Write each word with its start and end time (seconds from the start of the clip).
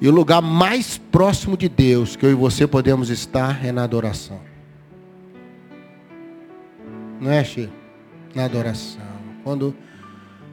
E 0.00 0.08
o 0.08 0.12
lugar 0.12 0.42
mais 0.42 0.98
próximo 0.98 1.56
de 1.56 1.68
Deus 1.68 2.16
que 2.16 2.26
eu 2.26 2.30
e 2.30 2.34
você 2.34 2.66
podemos 2.66 3.08
estar 3.08 3.64
é 3.64 3.72
na 3.72 3.84
adoração. 3.84 4.40
Não 7.20 7.30
é, 7.30 7.42
Chico? 7.42 7.72
Na 8.34 8.44
adoração. 8.44 9.00
Quando, 9.42 9.74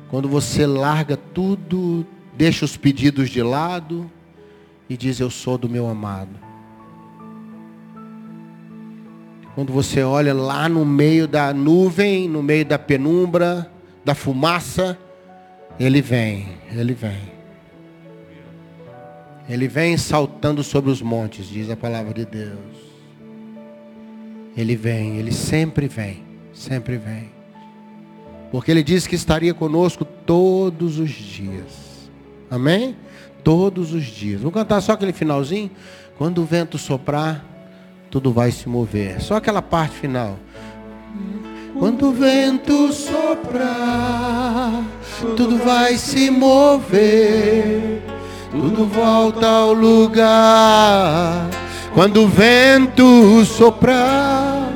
quando 0.09 0.29
você 0.29 0.65
larga 0.65 1.17
tudo, 1.17 2.05
deixa 2.35 2.63
os 2.63 2.77
pedidos 2.77 3.29
de 3.29 3.43
lado 3.43 4.09
e 4.89 4.95
diz: 4.95 5.19
Eu 5.19 5.29
sou 5.29 5.57
do 5.57 5.67
meu 5.67 5.89
amado. 5.89 6.39
Quando 9.55 9.71
você 9.71 10.01
olha 10.01 10.33
lá 10.33 10.67
no 10.69 10.85
meio 10.85 11.27
da 11.27 11.53
nuvem, 11.53 12.27
no 12.27 12.41
meio 12.41 12.65
da 12.65 12.79
penumbra, 12.79 13.69
da 14.03 14.15
fumaça, 14.15 14.97
ele 15.79 16.01
vem, 16.01 16.47
ele 16.71 16.93
vem. 16.93 17.32
Ele 19.47 19.67
vem 19.67 19.97
saltando 19.97 20.63
sobre 20.63 20.89
os 20.89 21.01
montes, 21.01 21.47
diz 21.47 21.69
a 21.69 21.75
palavra 21.75 22.13
de 22.13 22.25
Deus. 22.25 22.93
Ele 24.55 24.75
vem, 24.75 25.17
ele 25.17 25.31
sempre 25.31 25.87
vem, 25.87 26.23
sempre 26.53 26.97
vem. 26.97 27.31
Porque 28.51 28.71
ele 28.71 28.83
disse 28.83 29.09
que 29.09 29.15
estaria 29.15 29.53
conosco 29.53 30.05
todos 30.05 30.99
os 30.99 31.09
dias. 31.09 32.09
Amém? 32.49 32.95
Todos 33.43 33.93
os 33.93 34.03
dias. 34.03 34.41
Vamos 34.41 34.53
cantar 34.53 34.79
só 34.79 34.93
aquele 34.93 35.11
finalzinho? 35.11 35.71
Quando 36.17 36.41
o 36.41 36.45
vento 36.45 36.77
soprar, 36.77 37.43
tudo 38.09 38.31
vai 38.31 38.51
se 38.51 38.69
mover. 38.69 39.19
Só 39.21 39.35
aquela 39.35 39.61
parte 39.61 39.95
final. 39.95 40.37
Quando 41.77 42.09
o 42.09 42.13
vento 42.13 42.93
soprar, 42.93 44.85
tudo 45.35 45.57
vai 45.57 45.97
se 45.97 46.29
mover 46.29 48.12
tudo 48.53 48.85
volta 48.85 49.47
ao 49.47 49.73
lugar. 49.73 51.49
Quando 51.91 52.23
o 52.23 52.27
vento 52.27 53.43
soprar, 53.45 54.69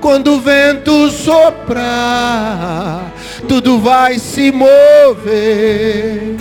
quando 0.00 0.34
o 0.34 0.40
vento 0.40 1.08
soprar, 1.10 3.12
tudo 3.46 3.78
vai 3.78 4.18
se 4.18 4.50
mover. 4.50 6.36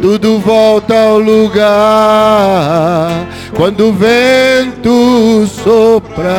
Tudo 0.00 0.40
volta 0.40 1.00
ao 1.00 1.18
lugar 1.18 3.28
quando 3.54 3.90
o 3.90 3.92
vento 3.92 5.46
soprar. 5.46 6.32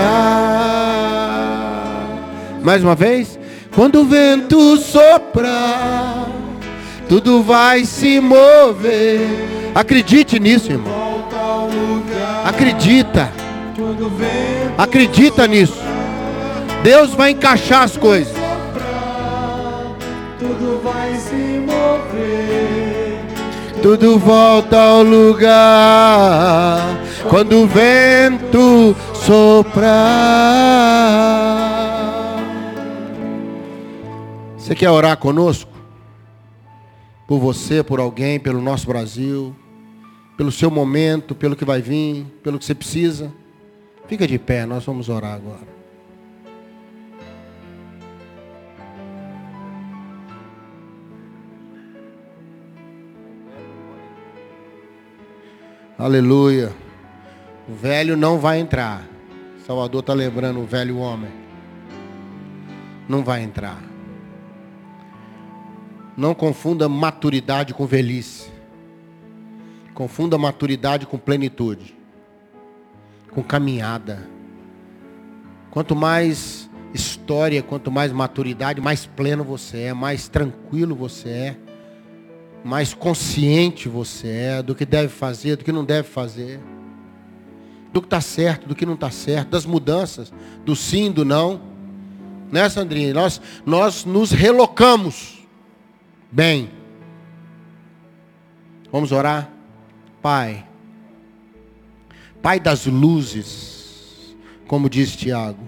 Mais 2.61 2.83
uma 2.83 2.95
vez, 2.95 3.39
quando 3.73 4.01
o 4.01 4.05
vento 4.05 4.75
soprar, 4.77 6.22
tudo 7.13 7.43
vai 7.43 7.85
se 7.85 8.19
mover 8.19 9.21
Acredite 9.75 10.39
nisso, 10.39 10.71
irmão. 10.71 10.91
Acredita. 12.43 13.31
Acredita 14.77 15.47
nisso. 15.47 15.77
Deus 16.83 17.11
vai 17.11 17.31
encaixar 17.31 17.83
as 17.83 17.97
coisas. 17.97 18.33
Tudo 20.37 20.81
vai 20.83 21.15
se 21.15 21.59
mover. 21.65 23.19
Tudo 23.81 24.19
volta 24.19 24.79
ao 24.79 25.03
lugar 25.03 26.81
quando 27.29 27.63
o 27.63 27.67
vento 27.67 28.95
soprar. 29.13 29.93
Você 34.55 34.75
quer 34.75 34.89
orar 34.91 35.17
conosco? 35.17 35.72
Por 37.27 37.39
você, 37.39 37.83
por 37.83 37.99
alguém, 37.99 38.39
pelo 38.39 38.61
nosso 38.61 38.87
Brasil? 38.87 39.55
pelo 40.35 40.51
seu 40.51 40.71
momento, 40.71 41.35
pelo 41.35 41.55
que 41.55 41.65
vai 41.65 41.81
vir, 41.81 42.25
pelo 42.43 42.57
que 42.57 42.65
você 42.65 42.75
precisa. 42.75 43.31
Fica 44.07 44.27
de 44.27 44.37
pé, 44.39 44.65
nós 44.65 44.83
vamos 44.83 45.09
orar 45.09 45.35
agora. 45.35 45.73
Aleluia. 55.97 56.73
O 57.69 57.73
velho 57.73 58.17
não 58.17 58.39
vai 58.39 58.59
entrar. 58.59 59.07
Salvador 59.65 60.01
está 60.01 60.13
lembrando 60.13 60.59
o 60.59 60.65
velho 60.65 60.97
homem. 60.97 61.31
Não 63.07 63.23
vai 63.23 63.43
entrar. 63.43 63.92
Não 66.15 66.33
confunda 66.33 66.87
maturidade 66.87 67.73
com 67.73 67.85
velhice. 67.85 68.51
Confunda 69.93 70.37
maturidade 70.37 71.05
com 71.05 71.17
plenitude, 71.17 71.95
com 73.31 73.43
caminhada. 73.43 74.27
Quanto 75.69 75.95
mais 75.95 76.69
história, 76.93 77.61
quanto 77.63 77.91
mais 77.91 78.11
maturidade, 78.11 78.81
mais 78.81 79.05
pleno 79.05 79.43
você 79.43 79.83
é, 79.83 79.93
mais 79.93 80.27
tranquilo 80.27 80.95
você 80.95 81.29
é, 81.29 81.57
mais 82.63 82.93
consciente 82.93 83.89
você 83.89 84.27
é 84.27 84.63
do 84.63 84.75
que 84.75 84.85
deve 84.85 85.09
fazer, 85.09 85.57
do 85.57 85.63
que 85.63 85.71
não 85.71 85.83
deve 85.83 86.07
fazer, 86.07 86.59
do 87.91 88.01
que 88.01 88.07
está 88.07 88.21
certo, 88.21 88.67
do 88.67 88.75
que 88.75 88.85
não 88.85 88.93
está 88.93 89.11
certo, 89.11 89.49
das 89.49 89.65
mudanças, 89.65 90.33
do 90.65 90.75
sim, 90.75 91.11
do 91.11 91.25
não. 91.25 91.61
Né, 92.51 92.69
Sandrinha? 92.69 93.13
Nós, 93.13 93.41
nós 93.65 94.05
nos 94.05 94.31
relocamos 94.31 95.42
bem. 96.33 96.71
Vamos 98.91 99.11
orar? 99.11 99.49
Pai, 100.21 100.65
Pai 102.41 102.59
das 102.59 102.85
luzes, 102.85 104.35
como 104.67 104.89
diz 104.89 105.15
Tiago, 105.15 105.63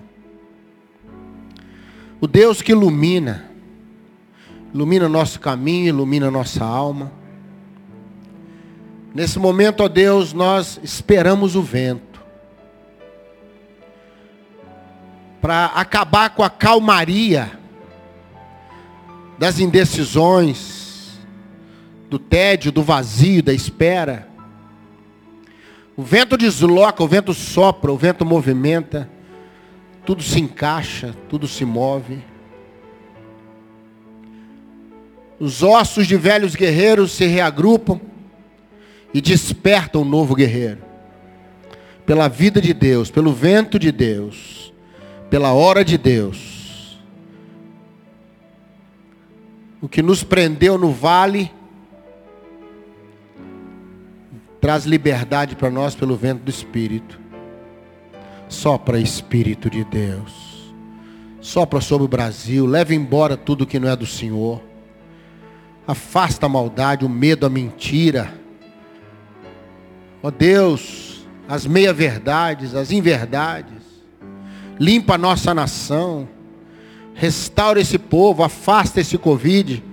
o 2.20 2.28
Deus 2.28 2.62
que 2.62 2.72
ilumina, 2.72 3.50
ilumina 4.74 5.08
nosso 5.08 5.40
caminho, 5.40 5.90
ilumina 5.90 6.32
nossa 6.32 6.64
alma. 6.64 7.12
Nesse 9.14 9.38
momento, 9.38 9.82
ó 9.82 9.88
Deus, 9.88 10.34
nós 10.34 10.80
esperamos 10.84 11.56
o 11.56 11.62
vento 11.62 12.24
para 15.42 15.68
acabar 15.68 16.32
com 16.32 16.44
a 16.44 16.50
calmaria 16.50 17.60
das 19.38 19.60
indecisões, 19.60 21.20
do 22.10 22.18
tédio, 22.18 22.72
do 22.72 22.84
vazio, 22.84 23.44
da 23.44 23.54
espera. 23.54 24.28
O 25.98 26.04
vento 26.04 26.38
desloca, 26.38 27.04
o 27.04 27.08
vento 27.08 27.34
sopra, 27.34 27.92
o 27.92 27.98
vento 27.98 28.26
movimenta, 28.26 29.10
tudo 30.06 30.22
se 30.22 30.40
encaixa, 30.40 31.16
tudo 31.30 31.48
se 31.48 31.66
move. 31.66 32.20
Os 35.40 35.64
ossos 35.64 36.08
de 36.08 36.16
velhos 36.16 36.56
guerreiros 36.56 37.12
se 37.12 37.26
reagrupam 37.26 38.00
e 39.14 39.20
despertam 39.20 40.02
um 40.02 40.06
novo 40.06 40.36
guerreiro. 40.36 40.84
Pela 42.06 42.28
vida 42.28 42.62
de 42.62 42.74
Deus, 42.74 43.10
pelo 43.10 43.34
vento 43.34 43.80
de 43.80 43.92
Deus, 43.92 44.74
pela 45.30 45.54
hora 45.54 45.84
de 45.84 45.98
Deus. 45.98 46.55
O 49.86 49.88
que 49.88 50.02
nos 50.02 50.24
prendeu 50.24 50.80
no 50.80 50.92
vale 50.92 51.52
traz 54.60 54.84
liberdade 54.84 55.56
para 55.56 55.70
nós 55.70 55.94
pelo 55.94 56.16
vento 56.16 56.42
do 56.42 56.50
Espírito. 56.50 57.20
Sopra 58.50 59.00
Espírito 59.00 59.70
de 59.70 59.84
Deus. 59.84 60.74
Sopra 61.40 61.82
sobre 61.82 62.06
o 62.06 62.08
Brasil. 62.08 62.66
Leva 62.66 62.96
embora 62.96 63.38
tudo 63.38 63.68
que 63.68 63.78
não 63.78 63.88
é 63.88 63.96
do 63.96 64.08
Senhor. 64.08 64.60
Afasta 65.86 66.48
a 66.48 66.50
maldade, 66.50 67.06
o 67.06 67.10
medo, 67.10 67.46
a 67.46 67.50
mentira. 67.50 68.34
Ó 70.24 70.30
oh 70.30 70.32
Deus, 70.32 71.28
as 71.48 71.68
meia-verdades, 71.68 72.74
as 72.74 72.90
inverdades. 72.90 73.84
Limpa 74.80 75.14
a 75.14 75.20
nossa 75.20 75.54
nação. 75.54 76.28
Restaura 77.16 77.80
esse 77.80 77.98
povo. 77.98 78.44
Afasta 78.44 79.02
esse 79.02 79.18
Covid. 79.18 79.84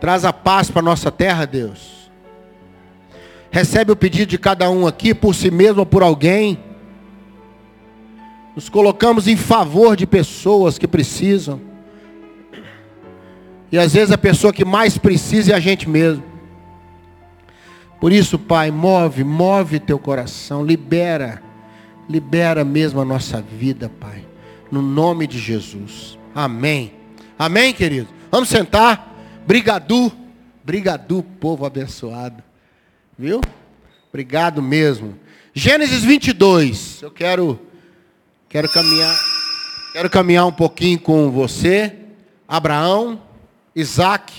Traz 0.00 0.24
a 0.24 0.32
paz 0.32 0.70
para 0.70 0.80
a 0.80 0.84
nossa 0.84 1.10
terra, 1.10 1.44
Deus. 1.44 2.10
Recebe 3.50 3.92
o 3.92 3.96
pedido 3.96 4.30
de 4.30 4.38
cada 4.38 4.70
um 4.70 4.86
aqui, 4.86 5.14
por 5.14 5.34
si 5.34 5.50
mesmo 5.50 5.80
ou 5.80 5.86
por 5.86 6.02
alguém. 6.02 6.58
Nos 8.54 8.68
colocamos 8.68 9.26
em 9.26 9.36
favor 9.36 9.96
de 9.96 10.06
pessoas 10.06 10.78
que 10.78 10.86
precisam. 10.86 11.60
E 13.70 13.78
às 13.78 13.94
vezes 13.94 14.12
a 14.12 14.18
pessoa 14.18 14.52
que 14.52 14.64
mais 14.64 14.98
precisa 14.98 15.52
é 15.52 15.54
a 15.54 15.60
gente 15.60 15.88
mesmo. 15.88 16.22
Por 18.00 18.12
isso, 18.12 18.38
Pai, 18.38 18.70
move, 18.70 19.22
move 19.22 19.78
teu 19.78 19.98
coração, 19.98 20.64
libera, 20.64 21.42
libera 22.08 22.64
mesmo 22.64 23.00
a 23.00 23.04
nossa 23.04 23.40
vida, 23.40 23.88
Pai. 24.00 24.31
No 24.72 24.80
nome 24.80 25.26
de 25.26 25.38
Jesus. 25.38 26.18
Amém. 26.34 26.94
Amém, 27.38 27.74
querido. 27.74 28.08
Vamos 28.30 28.48
sentar. 28.48 29.14
Brigadu, 29.46 30.10
brigadu, 30.64 31.22
povo 31.22 31.66
abençoado. 31.66 32.42
Viu? 33.18 33.42
Obrigado 34.08 34.62
mesmo. 34.62 35.18
Gênesis 35.52 36.02
22. 36.02 37.02
Eu 37.02 37.10
quero 37.10 37.60
quero 38.48 38.66
caminhar 38.72 39.14
quero 39.92 40.08
caminhar 40.08 40.46
um 40.46 40.52
pouquinho 40.52 40.98
com 40.98 41.30
você. 41.30 41.94
Abraão, 42.48 43.20
Isaac 43.76 44.32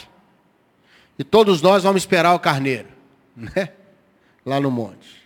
e 1.18 1.24
todos 1.24 1.62
nós 1.62 1.84
vamos 1.84 2.02
esperar 2.02 2.34
o 2.34 2.40
carneiro, 2.40 2.88
né? 3.36 3.70
Lá 4.44 4.60
no 4.60 4.72
monte. 4.72 5.22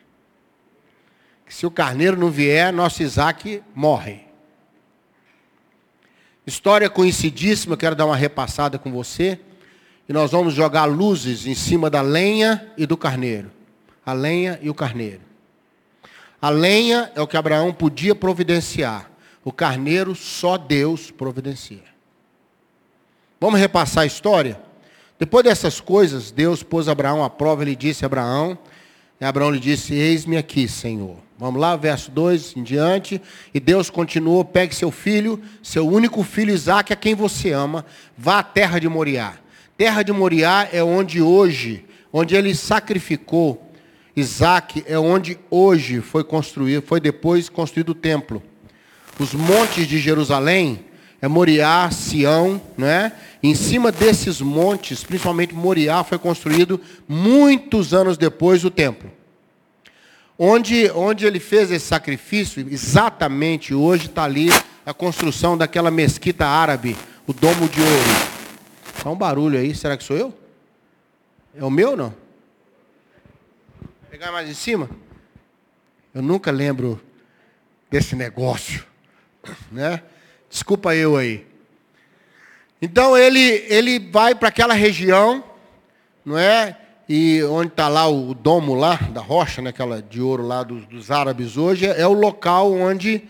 Se 1.47 1.65
o 1.65 1.71
carneiro 1.71 2.17
não 2.17 2.29
vier, 2.29 2.73
nosso 2.73 3.01
Isaac 3.01 3.63
morre. 3.73 4.26
História 6.47 6.89
conhecidíssima, 6.89 7.75
quero 7.75 7.93
dar 7.93 8.05
uma 8.05 8.15
repassada 8.15 8.79
com 8.79 8.89
você. 8.89 9.37
E 10.07 10.13
nós 10.13 10.31
vamos 10.31 10.53
jogar 10.53 10.85
luzes 10.85 11.45
em 11.45 11.53
cima 11.53 11.89
da 11.89 11.99
lenha 11.99 12.71
e 12.77 12.85
do 12.85 12.95
carneiro. 12.95 13.51
A 14.05 14.13
lenha 14.13 14.57
e 14.61 14.69
o 14.69 14.73
carneiro. 14.73 15.19
A 16.41 16.49
lenha 16.49 17.11
é 17.13 17.21
o 17.21 17.27
que 17.27 17.35
Abraão 17.35 17.73
podia 17.73 18.15
providenciar. 18.15 19.11
O 19.43 19.51
carneiro 19.51 20.15
só 20.15 20.57
Deus 20.57 21.11
providencia. 21.11 21.83
Vamos 23.41 23.59
repassar 23.59 24.03
a 24.03 24.07
história? 24.07 24.57
Depois 25.19 25.43
dessas 25.43 25.81
coisas, 25.81 26.31
Deus 26.31 26.63
pôs 26.63 26.87
Abraão 26.87 27.25
à 27.25 27.29
prova. 27.29 27.63
Ele 27.63 27.75
disse 27.75 28.05
a 28.05 28.07
Abraão: 28.07 28.57
e 29.19 29.25
Abraão 29.25 29.51
lhe 29.51 29.59
disse: 29.59 29.93
Eis-me 29.93 30.37
aqui, 30.37 30.67
Senhor. 30.67 31.17
Vamos 31.39 31.59
lá, 31.59 31.75
verso 31.75 32.09
2 32.11 32.55
em 32.57 32.63
diante. 32.63 33.21
E 33.53 33.59
Deus 33.59 33.89
continuou: 33.89 34.45
Pegue 34.45 34.75
seu 34.75 34.91
filho, 34.91 35.41
seu 35.61 35.87
único 35.87 36.23
filho 36.23 36.53
Isaque, 36.53 36.93
a 36.93 36.95
quem 36.95 37.15
você 37.15 37.51
ama, 37.51 37.85
vá 38.17 38.39
à 38.39 38.43
terra 38.43 38.79
de 38.79 38.87
Moriá. 38.87 39.35
Terra 39.77 40.03
de 40.03 40.11
Moriá 40.11 40.67
é 40.71 40.83
onde 40.83 41.21
hoje, 41.21 41.85
onde 42.11 42.35
ele 42.35 42.55
sacrificou 42.55 43.71
Isaque, 44.15 44.83
é 44.87 44.97
onde 44.97 45.37
hoje 45.51 46.01
foi 46.01 46.23
construído, 46.23 46.81
foi 46.81 46.99
depois 46.99 47.49
construído 47.49 47.89
o 47.89 47.95
templo. 47.95 48.41
Os 49.19 49.33
montes 49.33 49.87
de 49.87 49.99
Jerusalém 49.99 50.85
é 51.21 51.27
Moriá, 51.27 51.89
Sião, 51.91 52.61
né? 52.77 53.11
Em 53.41 53.53
cima 53.53 53.91
desses 53.91 54.41
montes, 54.41 55.03
principalmente 55.03 55.53
Moriá, 55.53 56.03
foi 56.03 56.17
construído 56.17 56.81
muitos 57.07 57.93
anos 57.93 58.17
depois 58.17 58.65
o 58.65 58.71
templo. 58.71 59.11
Onde, 60.37 60.91
onde 60.91 61.25
ele 61.25 61.39
fez 61.39 61.71
esse 61.71 61.85
sacrifício, 61.85 62.65
exatamente 62.69 63.73
hoje 63.73 64.07
está 64.07 64.23
ali 64.23 64.49
a 64.85 64.93
construção 64.93 65.57
daquela 65.57 65.89
mesquita 65.89 66.45
árabe, 66.45 66.95
o 67.25 67.33
Domo 67.33 67.67
de 67.67 67.81
Ouro. 67.81 68.37
Só 69.01 69.13
um 69.13 69.17
barulho 69.17 69.57
aí, 69.57 69.73
será 69.75 69.97
que 69.97 70.03
sou 70.03 70.15
eu? 70.15 70.33
É 71.55 71.63
o 71.63 71.71
meu 71.71 71.97
não? 71.97 72.13
Vou 73.79 73.89
pegar 74.11 74.31
mais 74.31 74.47
em 74.49 74.53
cima? 74.53 74.89
Eu 76.13 76.21
nunca 76.21 76.51
lembro 76.51 77.01
desse 77.89 78.15
negócio, 78.15 78.85
né? 79.71 80.03
Desculpa 80.49 80.95
eu 80.95 81.17
aí. 81.17 81.46
Então 82.81 83.17
ele, 83.17 83.39
ele 83.67 83.99
vai 83.99 84.35
para 84.35 84.49
aquela 84.49 84.73
região, 84.73 85.43
não 86.23 86.37
é? 86.37 86.77
E 87.09 87.41
onde 87.43 87.69
está 87.69 87.87
lá 87.87 88.07
o 88.07 88.33
domo 88.33 88.75
lá, 88.75 88.95
da 88.95 89.21
rocha, 89.21 89.61
né, 89.61 89.69
aquela 89.69 90.01
de 90.01 90.21
ouro 90.21 90.45
lá 90.45 90.61
dos, 90.61 90.85
dos 90.85 91.09
árabes 91.09 91.55
hoje, 91.55 91.85
é 91.85 92.05
o 92.05 92.13
local 92.13 92.73
onde, 92.73 93.23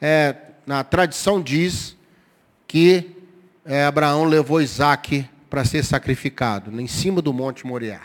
é, 0.00 0.34
na 0.66 0.82
tradição 0.82 1.40
diz, 1.40 1.94
que 2.66 3.10
é, 3.64 3.84
Abraão 3.84 4.24
levou 4.24 4.62
Isaac 4.62 5.28
para 5.50 5.64
ser 5.64 5.84
sacrificado, 5.84 6.80
em 6.80 6.86
cima 6.86 7.20
do 7.20 7.32
Monte 7.32 7.66
Moriá. 7.66 8.00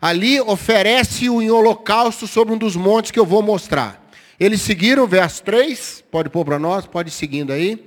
Ali 0.00 0.40
oferece-o 0.40 1.40
em 1.42 1.50
holocausto 1.50 2.26
sobre 2.26 2.54
um 2.54 2.58
dos 2.58 2.76
montes 2.76 3.10
que 3.10 3.18
eu 3.18 3.26
vou 3.26 3.42
mostrar. 3.42 4.02
Eles 4.38 4.60
seguiram 4.60 5.06
verso 5.06 5.42
3, 5.42 6.04
pode 6.10 6.28
pôr 6.28 6.44
para 6.44 6.58
nós, 6.58 6.86
pode 6.86 7.08
ir 7.10 7.12
seguindo 7.12 7.52
aí. 7.52 7.86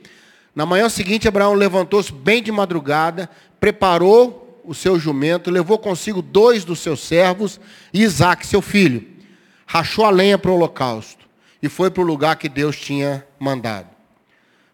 Na 0.60 0.66
manhã 0.66 0.90
seguinte, 0.90 1.26
Abraão 1.26 1.54
levantou-se 1.54 2.12
bem 2.12 2.44
de 2.44 2.52
madrugada, 2.52 3.30
preparou 3.62 4.62
o 4.66 4.76
seu 4.76 5.00
jumento, 5.00 5.50
levou 5.50 5.78
consigo 5.78 6.22
dois 6.22 6.66
dos 6.66 6.80
seus 6.80 7.00
servos 7.00 7.62
e 7.94 8.02
Isaac, 8.02 8.46
seu 8.46 8.62
filho. 8.62 9.08
Rachou 9.66 10.04
a 10.04 10.10
lenha 10.10 10.38
para 10.38 10.52
o 10.52 10.56
holocausto 10.56 11.26
e 11.64 11.70
foi 11.70 11.90
para 11.90 12.04
o 12.04 12.06
lugar 12.06 12.36
que 12.36 12.50
Deus 12.50 12.76
tinha 12.76 13.26
mandado. 13.40 13.88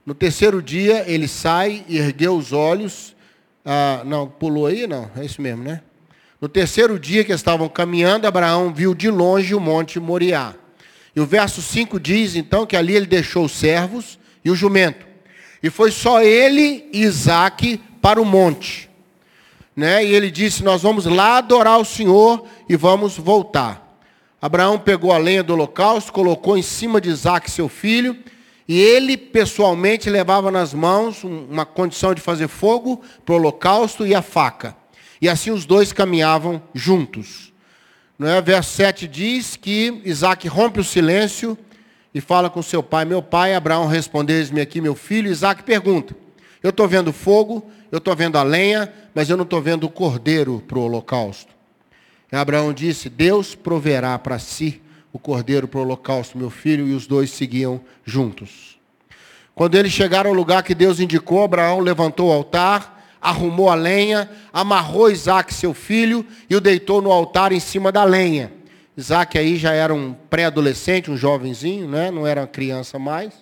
No 0.03 0.15
terceiro 0.15 0.59
dia, 0.59 1.03
ele 1.05 1.27
sai 1.27 1.85
e 1.87 1.99
ergueu 1.99 2.35
os 2.35 2.51
olhos. 2.51 3.15
Ah, 3.63 4.01
não, 4.03 4.27
pulou 4.27 4.65
aí? 4.65 4.87
Não, 4.87 5.11
é 5.15 5.23
isso 5.23 5.39
mesmo, 5.39 5.63
né? 5.63 5.83
No 6.41 6.49
terceiro 6.49 6.97
dia 6.97 7.23
que 7.23 7.31
estavam 7.31 7.69
caminhando, 7.69 8.25
Abraão 8.25 8.73
viu 8.73 8.95
de 8.95 9.11
longe 9.11 9.53
o 9.53 9.59
monte 9.59 9.99
Moriá. 9.99 10.55
E 11.15 11.19
o 11.19 11.27
verso 11.27 11.61
5 11.61 11.99
diz 11.99 12.35
então 12.35 12.65
que 12.65 12.75
ali 12.75 12.95
ele 12.95 13.05
deixou 13.05 13.45
os 13.45 13.51
servos 13.51 14.17
e 14.43 14.49
o 14.49 14.55
jumento. 14.55 15.13
E 15.65 15.69
foi 15.71 15.89
só 15.89 16.21
ele 16.21 16.87
e 16.93 17.01
Isaac 17.01 17.81
para 17.99 18.21
o 18.21 18.25
monte. 18.25 18.87
Né? 19.75 20.05
E 20.05 20.13
ele 20.13 20.29
disse: 20.29 20.63
Nós 20.63 20.83
vamos 20.83 21.05
lá 21.05 21.37
adorar 21.39 21.79
o 21.79 21.83
Senhor 21.83 22.45
e 22.69 22.75
vamos 22.75 23.17
voltar. 23.17 23.97
Abraão 24.39 24.77
pegou 24.77 25.11
a 25.11 25.17
lenha 25.17 25.41
do 25.41 25.53
holocausto, 25.53 26.13
colocou 26.13 26.55
em 26.55 26.61
cima 26.61 27.01
de 27.01 27.09
Isaac, 27.09 27.49
seu 27.49 27.67
filho, 27.67 28.15
e 28.67 28.79
ele 28.79 29.17
pessoalmente 29.17 30.07
levava 30.07 30.51
nas 30.51 30.71
mãos 30.71 31.23
uma 31.23 31.65
condição 31.65 32.13
de 32.13 32.21
fazer 32.21 32.47
fogo 32.47 33.01
para 33.25 33.33
o 33.33 33.37
holocausto 33.39 34.05
e 34.05 34.13
a 34.13 34.21
faca. 34.21 34.77
E 35.19 35.27
assim 35.27 35.49
os 35.49 35.65
dois 35.65 35.91
caminhavam 35.91 36.61
juntos. 36.75 37.51
Não 38.19 38.27
é? 38.27 38.39
Verso 38.39 38.69
7 38.75 39.07
diz 39.07 39.55
que 39.55 39.99
Isaac 40.05 40.47
rompe 40.47 40.79
o 40.79 40.83
silêncio 40.83 41.57
e 42.15 42.21
fala 42.21 42.49
com 42.49 42.63
seu 42.63 42.81
pai. 42.81 43.03
Meu 43.03 43.21
pai, 43.21 43.53
Abraão 43.53 43.87
respondeu-me 43.87 44.61
aqui, 44.61 44.79
meu 44.79 44.95
filho. 44.95 45.29
Isaac 45.29 45.63
pergunta: 45.63 46.15
Eu 46.63 46.69
estou 46.69 46.87
vendo 46.87 47.11
fogo, 47.11 47.69
eu 47.91 47.97
estou 47.97 48.15
vendo 48.15 48.37
a 48.37 48.43
lenha, 48.43 48.91
mas 49.13 49.29
eu 49.29 49.35
não 49.35 49.43
estou 49.43 49.61
vendo 49.61 49.83
o 49.83 49.89
cordeiro 49.89 50.63
para 50.65 50.79
o 50.79 50.83
holocausto. 50.83 51.53
E 52.31 52.35
Abraão 52.37 52.71
disse: 52.71 53.09
Deus 53.09 53.53
proverá 53.53 54.17
para 54.17 54.39
si 54.39 54.81
o 55.11 55.19
cordeiro 55.19 55.67
para 55.67 55.79
o 55.79 55.83
holocausto, 55.83 56.37
meu 56.37 56.49
filho, 56.49 56.87
e 56.87 56.93
os 56.93 57.05
dois 57.05 57.31
seguiam 57.31 57.81
juntos. 58.05 58.79
Quando 59.53 59.75
eles 59.75 59.91
chegaram 59.91 60.29
ao 60.29 60.35
lugar 60.35 60.63
que 60.63 60.73
Deus 60.73 61.01
indicou, 61.01 61.43
Abraão 61.43 61.81
levantou 61.81 62.29
o 62.29 62.31
altar 62.31 62.95
arrumou 63.25 63.71
a 63.71 63.75
lenha, 63.75 64.29
amarrou 64.53 65.09
Isaac, 65.09 65.51
seu 65.51 65.73
filho, 65.73 66.23
e 66.47 66.55
o 66.55 66.61
deitou 66.61 67.01
no 67.01 67.11
altar 67.11 67.51
em 67.51 67.59
cima 67.59 67.91
da 67.91 68.03
lenha. 68.03 68.53
Isaac 68.97 69.37
aí 69.37 69.57
já 69.57 69.73
era 69.73 69.93
um 69.93 70.13
pré-adolescente, 70.13 71.11
um 71.11 71.17
jovenzinho, 71.17 71.87
né? 71.87 72.09
não 72.11 72.25
era 72.25 72.47
criança 72.47 72.97
mais. 72.97 73.33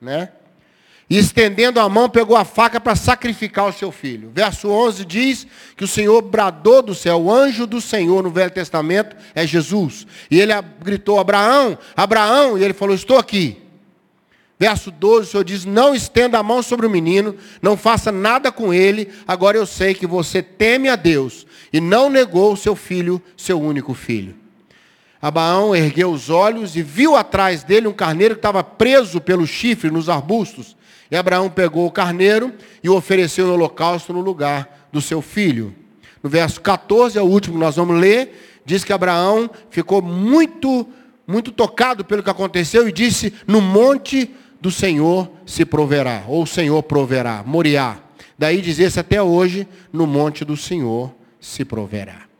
Né? 0.00 0.28
E 1.08 1.18
estendendo 1.18 1.78
a 1.78 1.88
mão, 1.88 2.08
pegou 2.08 2.36
a 2.36 2.44
faca 2.44 2.80
para 2.80 2.96
sacrificar 2.96 3.66
o 3.66 3.72
seu 3.72 3.92
filho. 3.92 4.30
Verso 4.34 4.68
11 4.68 5.04
diz 5.04 5.46
que 5.76 5.84
o 5.84 5.88
Senhor 5.88 6.22
bradou 6.22 6.82
do 6.82 6.94
céu, 6.94 7.22
o 7.22 7.32
anjo 7.32 7.66
do 7.66 7.80
Senhor 7.80 8.22
no 8.22 8.30
Velho 8.30 8.50
Testamento 8.50 9.16
é 9.34 9.46
Jesus. 9.46 10.06
E 10.30 10.40
ele 10.40 10.52
gritou: 10.80 11.18
Abraão, 11.18 11.76
Abraão, 11.94 12.56
e 12.56 12.64
ele 12.64 12.72
falou: 12.72 12.94
Estou 12.94 13.18
aqui. 13.18 13.60
Verso 14.58 14.90
12, 14.90 15.28
o 15.28 15.30
Senhor 15.30 15.44
diz: 15.44 15.64
Não 15.64 15.94
estenda 15.94 16.38
a 16.38 16.42
mão 16.42 16.62
sobre 16.62 16.86
o 16.86 16.90
menino, 16.90 17.36
não 17.60 17.76
faça 17.76 18.10
nada 18.10 18.50
com 18.50 18.72
ele. 18.72 19.10
Agora 19.28 19.58
eu 19.58 19.66
sei 19.66 19.92
que 19.92 20.06
você 20.06 20.42
teme 20.42 20.88
a 20.88 20.96
Deus 20.96 21.46
e 21.72 21.80
não 21.80 22.08
negou 22.08 22.52
o 22.52 22.56
seu 22.56 22.74
filho, 22.74 23.20
seu 23.36 23.60
único 23.60 23.92
filho. 23.92 24.41
Abraão 25.22 25.72
ergueu 25.72 26.10
os 26.10 26.28
olhos 26.28 26.74
e 26.74 26.82
viu 26.82 27.14
atrás 27.14 27.62
dele 27.62 27.86
um 27.86 27.92
carneiro 27.92 28.34
que 28.34 28.40
estava 28.40 28.64
preso 28.64 29.20
pelo 29.20 29.46
chifre 29.46 29.88
nos 29.88 30.08
arbustos. 30.08 30.76
E 31.08 31.14
Abraão 31.16 31.48
pegou 31.48 31.86
o 31.86 31.92
carneiro 31.92 32.52
e 32.82 32.88
o 32.88 32.96
ofereceu 32.96 33.46
em 33.46 33.50
holocausto 33.50 34.12
no 34.12 34.20
lugar 34.20 34.88
do 34.90 35.00
seu 35.00 35.22
filho. 35.22 35.72
No 36.20 36.28
verso 36.28 36.60
14, 36.60 37.16
é 37.16 37.22
o 37.22 37.26
último 37.26 37.54
que 37.54 37.64
nós 37.64 37.76
vamos 37.76 38.00
ler, 38.00 38.62
diz 38.66 38.82
que 38.82 38.92
Abraão 38.92 39.48
ficou 39.70 40.02
muito, 40.02 40.88
muito 41.24 41.52
tocado 41.52 42.04
pelo 42.04 42.22
que 42.22 42.30
aconteceu 42.30 42.88
e 42.88 42.92
disse: 42.92 43.32
No 43.46 43.60
monte 43.60 44.28
do 44.60 44.72
Senhor 44.72 45.30
se 45.46 45.64
proverá, 45.64 46.24
ou 46.26 46.42
o 46.42 46.46
Senhor 46.48 46.82
proverá, 46.82 47.44
Moriá. 47.46 47.98
Daí 48.36 48.60
dizer-se 48.60 48.98
até 48.98 49.22
hoje, 49.22 49.68
no 49.92 50.04
monte 50.04 50.44
do 50.44 50.56
Senhor 50.56 51.14
se 51.40 51.64
proverá. 51.64 52.31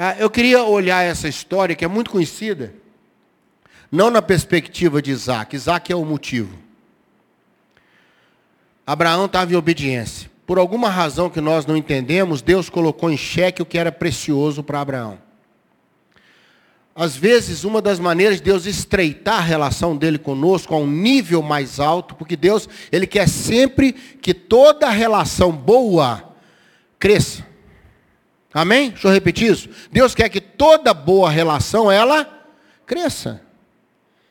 Ah, 0.00 0.14
eu 0.16 0.30
queria 0.30 0.62
olhar 0.62 1.02
essa 1.02 1.28
história 1.28 1.74
que 1.74 1.84
é 1.84 1.88
muito 1.88 2.10
conhecida, 2.12 2.72
não 3.90 4.10
na 4.10 4.22
perspectiva 4.22 5.02
de 5.02 5.10
Isaac. 5.10 5.56
Isaac 5.56 5.90
é 5.90 5.96
o 5.96 6.04
motivo. 6.04 6.56
Abraão 8.86 9.26
estava 9.26 9.52
em 9.52 9.56
obediência. 9.56 10.30
Por 10.46 10.56
alguma 10.56 10.88
razão 10.88 11.28
que 11.28 11.40
nós 11.40 11.66
não 11.66 11.76
entendemos, 11.76 12.40
Deus 12.40 12.70
colocou 12.70 13.10
em 13.10 13.16
xeque 13.16 13.60
o 13.60 13.66
que 13.66 13.76
era 13.76 13.90
precioso 13.90 14.62
para 14.62 14.80
Abraão 14.80 15.18
às 16.98 17.16
vezes, 17.16 17.62
uma 17.62 17.80
das 17.80 18.00
maneiras 18.00 18.38
de 18.38 18.42
Deus 18.42 18.66
estreitar 18.66 19.36
a 19.36 19.40
relação 19.40 19.96
dele 19.96 20.18
conosco 20.18 20.74
a 20.74 20.78
um 20.78 20.86
nível 20.90 21.40
mais 21.40 21.78
alto, 21.78 22.16
porque 22.16 22.34
Deus, 22.36 22.68
ele 22.90 23.06
quer 23.06 23.28
sempre 23.28 23.92
que 23.92 24.34
toda 24.34 24.90
relação 24.90 25.52
boa 25.52 26.34
cresça. 26.98 27.46
Amém? 28.52 28.90
Deixa 28.90 29.08
eu 29.08 29.12
repetir 29.12 29.52
isso. 29.52 29.68
Deus 29.92 30.14
quer 30.14 30.28
que 30.28 30.40
toda 30.40 30.94
boa 30.94 31.30
relação 31.30 31.90
ela 31.90 32.26
cresça. 32.86 33.42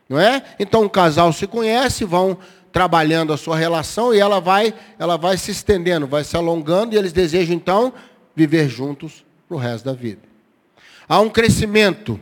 Não 0.10 0.20
é? 0.20 0.44
Então 0.60 0.84
um 0.84 0.90
casal 0.90 1.32
se 1.34 1.46
conhece, 1.46 2.06
vão 2.06 2.38
trabalhando 2.72 3.34
a 3.34 3.38
sua 3.38 3.58
relação 3.58 4.14
e 4.14 4.20
ela 4.20 4.40
vai, 4.40 4.74
ela 5.00 5.18
vai 5.18 5.38
se 5.38 5.52
estendendo, 5.52 6.08
vai 6.08 6.24
se 6.24 6.36
alongando 6.36 6.94
e 6.94 6.98
eles 6.98 7.14
desejam 7.14 7.56
então 7.56 7.94
viver 8.36 8.70
juntos 8.70 9.26
para 9.48 9.58
o 9.58 9.60
resto 9.60 9.86
da 9.86 9.94
vida. 9.94 10.22
Há 11.08 11.20
um 11.20 11.30
crescimento. 11.30 12.20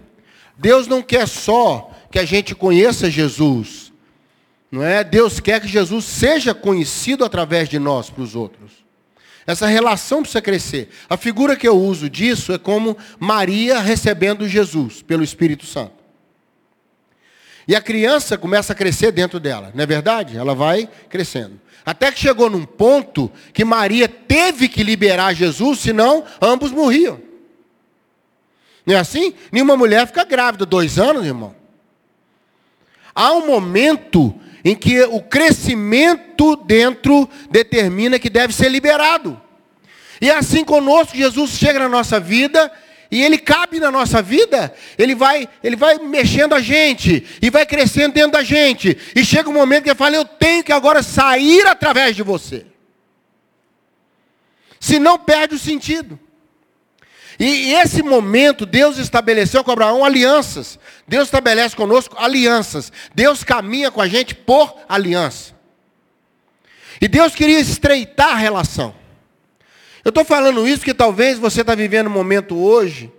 Deus 0.57 0.87
não 0.87 1.01
quer 1.01 1.27
só 1.27 1.91
que 2.09 2.19
a 2.19 2.25
gente 2.25 2.55
conheça 2.55 3.09
Jesus, 3.09 3.91
não 4.71 4.83
é? 4.83 5.03
Deus 5.03 5.39
quer 5.39 5.59
que 5.59 5.67
Jesus 5.67 6.05
seja 6.05 6.53
conhecido 6.53 7.25
através 7.25 7.67
de 7.67 7.77
nós 7.77 8.09
para 8.09 8.23
os 8.23 8.35
outros. 8.35 8.84
Essa 9.47 9.67
relação 9.67 10.21
precisa 10.21 10.41
crescer. 10.41 10.89
A 11.09 11.15
figura 11.15 11.55
que 11.55 11.67
eu 11.67 11.77
uso 11.77 12.09
disso 12.09 12.51
é 12.51 12.57
como 12.57 12.97
Maria 13.19 13.79
recebendo 13.79 14.47
Jesus 14.47 15.01
pelo 15.01 15.23
Espírito 15.23 15.65
Santo. 15.65 15.93
E 17.67 17.75
a 17.75 17.81
criança 17.81 18.37
começa 18.37 18.73
a 18.73 18.75
crescer 18.75 19.11
dentro 19.11 19.39
dela, 19.39 19.71
não 19.73 19.83
é 19.83 19.87
verdade? 19.87 20.37
Ela 20.37 20.53
vai 20.53 20.89
crescendo. 21.09 21.59
Até 21.85 22.11
que 22.11 22.19
chegou 22.19 22.49
num 22.49 22.65
ponto 22.65 23.31
que 23.53 23.63
Maria 23.63 24.07
teve 24.07 24.67
que 24.67 24.83
liberar 24.83 25.33
Jesus, 25.33 25.79
senão 25.79 26.23
ambos 26.41 26.71
morriam. 26.71 27.19
Não 28.85 28.95
é 28.95 28.99
assim? 28.99 29.33
Nenhuma 29.51 29.77
mulher 29.77 30.05
fica 30.07 30.23
grávida 30.23 30.65
dois 30.65 30.97
anos, 30.97 31.25
irmão. 31.25 31.55
Há 33.13 33.31
um 33.33 33.47
momento 33.47 34.33
em 34.65 34.75
que 34.75 34.99
o 35.03 35.21
crescimento 35.21 36.55
dentro 36.55 37.29
determina 37.51 38.17
que 38.17 38.31
deve 38.31 38.51
ser 38.51 38.67
liberado. 38.67 39.39
E 40.19 40.31
é 40.31 40.35
assim 40.35 40.65
conosco, 40.65 41.15
Jesus 41.15 41.51
chega 41.51 41.77
na 41.77 41.87
nossa 41.87 42.19
vida 42.19 42.71
e 43.11 43.21
ele 43.21 43.37
cabe 43.37 43.79
na 43.79 43.91
nossa 43.91 44.23
vida, 44.23 44.73
ele 44.97 45.13
vai, 45.13 45.47
ele 45.63 45.75
vai 45.75 45.99
mexendo 45.99 46.55
a 46.55 46.61
gente 46.61 47.23
e 47.39 47.51
vai 47.51 47.63
crescendo 47.63 48.13
dentro 48.13 48.31
da 48.31 48.43
gente. 48.43 48.97
E 49.15 49.23
chega 49.23 49.47
um 49.47 49.53
momento 49.53 49.83
que 49.83 49.89
ele 49.89 49.97
fala: 49.97 50.15
"Eu 50.15 50.25
tenho 50.25 50.63
que 50.63 50.71
agora 50.71 51.03
sair 51.03 51.67
através 51.67 52.15
de 52.15 52.23
você". 52.23 52.65
Senão 54.79 55.19
perde 55.19 55.53
o 55.53 55.59
sentido. 55.59 56.19
E 57.39 57.73
esse 57.73 58.01
momento 58.01 58.65
Deus 58.65 58.97
estabeleceu 58.97 59.63
com 59.63 59.71
Abraão 59.71 60.05
alianças. 60.05 60.79
Deus 61.07 61.25
estabelece 61.25 61.75
conosco 61.75 62.15
alianças. 62.17 62.91
Deus 63.13 63.43
caminha 63.43 63.91
com 63.91 64.01
a 64.01 64.07
gente 64.07 64.33
por 64.33 64.75
aliança. 64.87 65.53
E 67.01 67.07
Deus 67.07 67.35
queria 67.35 67.59
estreitar 67.59 68.29
a 68.29 68.35
relação. 68.35 68.95
Eu 70.03 70.09
estou 70.09 70.23
falando 70.23 70.67
isso 70.67 70.79
porque 70.79 70.93
talvez 70.93 71.37
você 71.37 71.61
está 71.61 71.75
vivendo 71.75 72.07
um 72.07 72.11
momento 72.11 72.55
hoje 72.55 73.11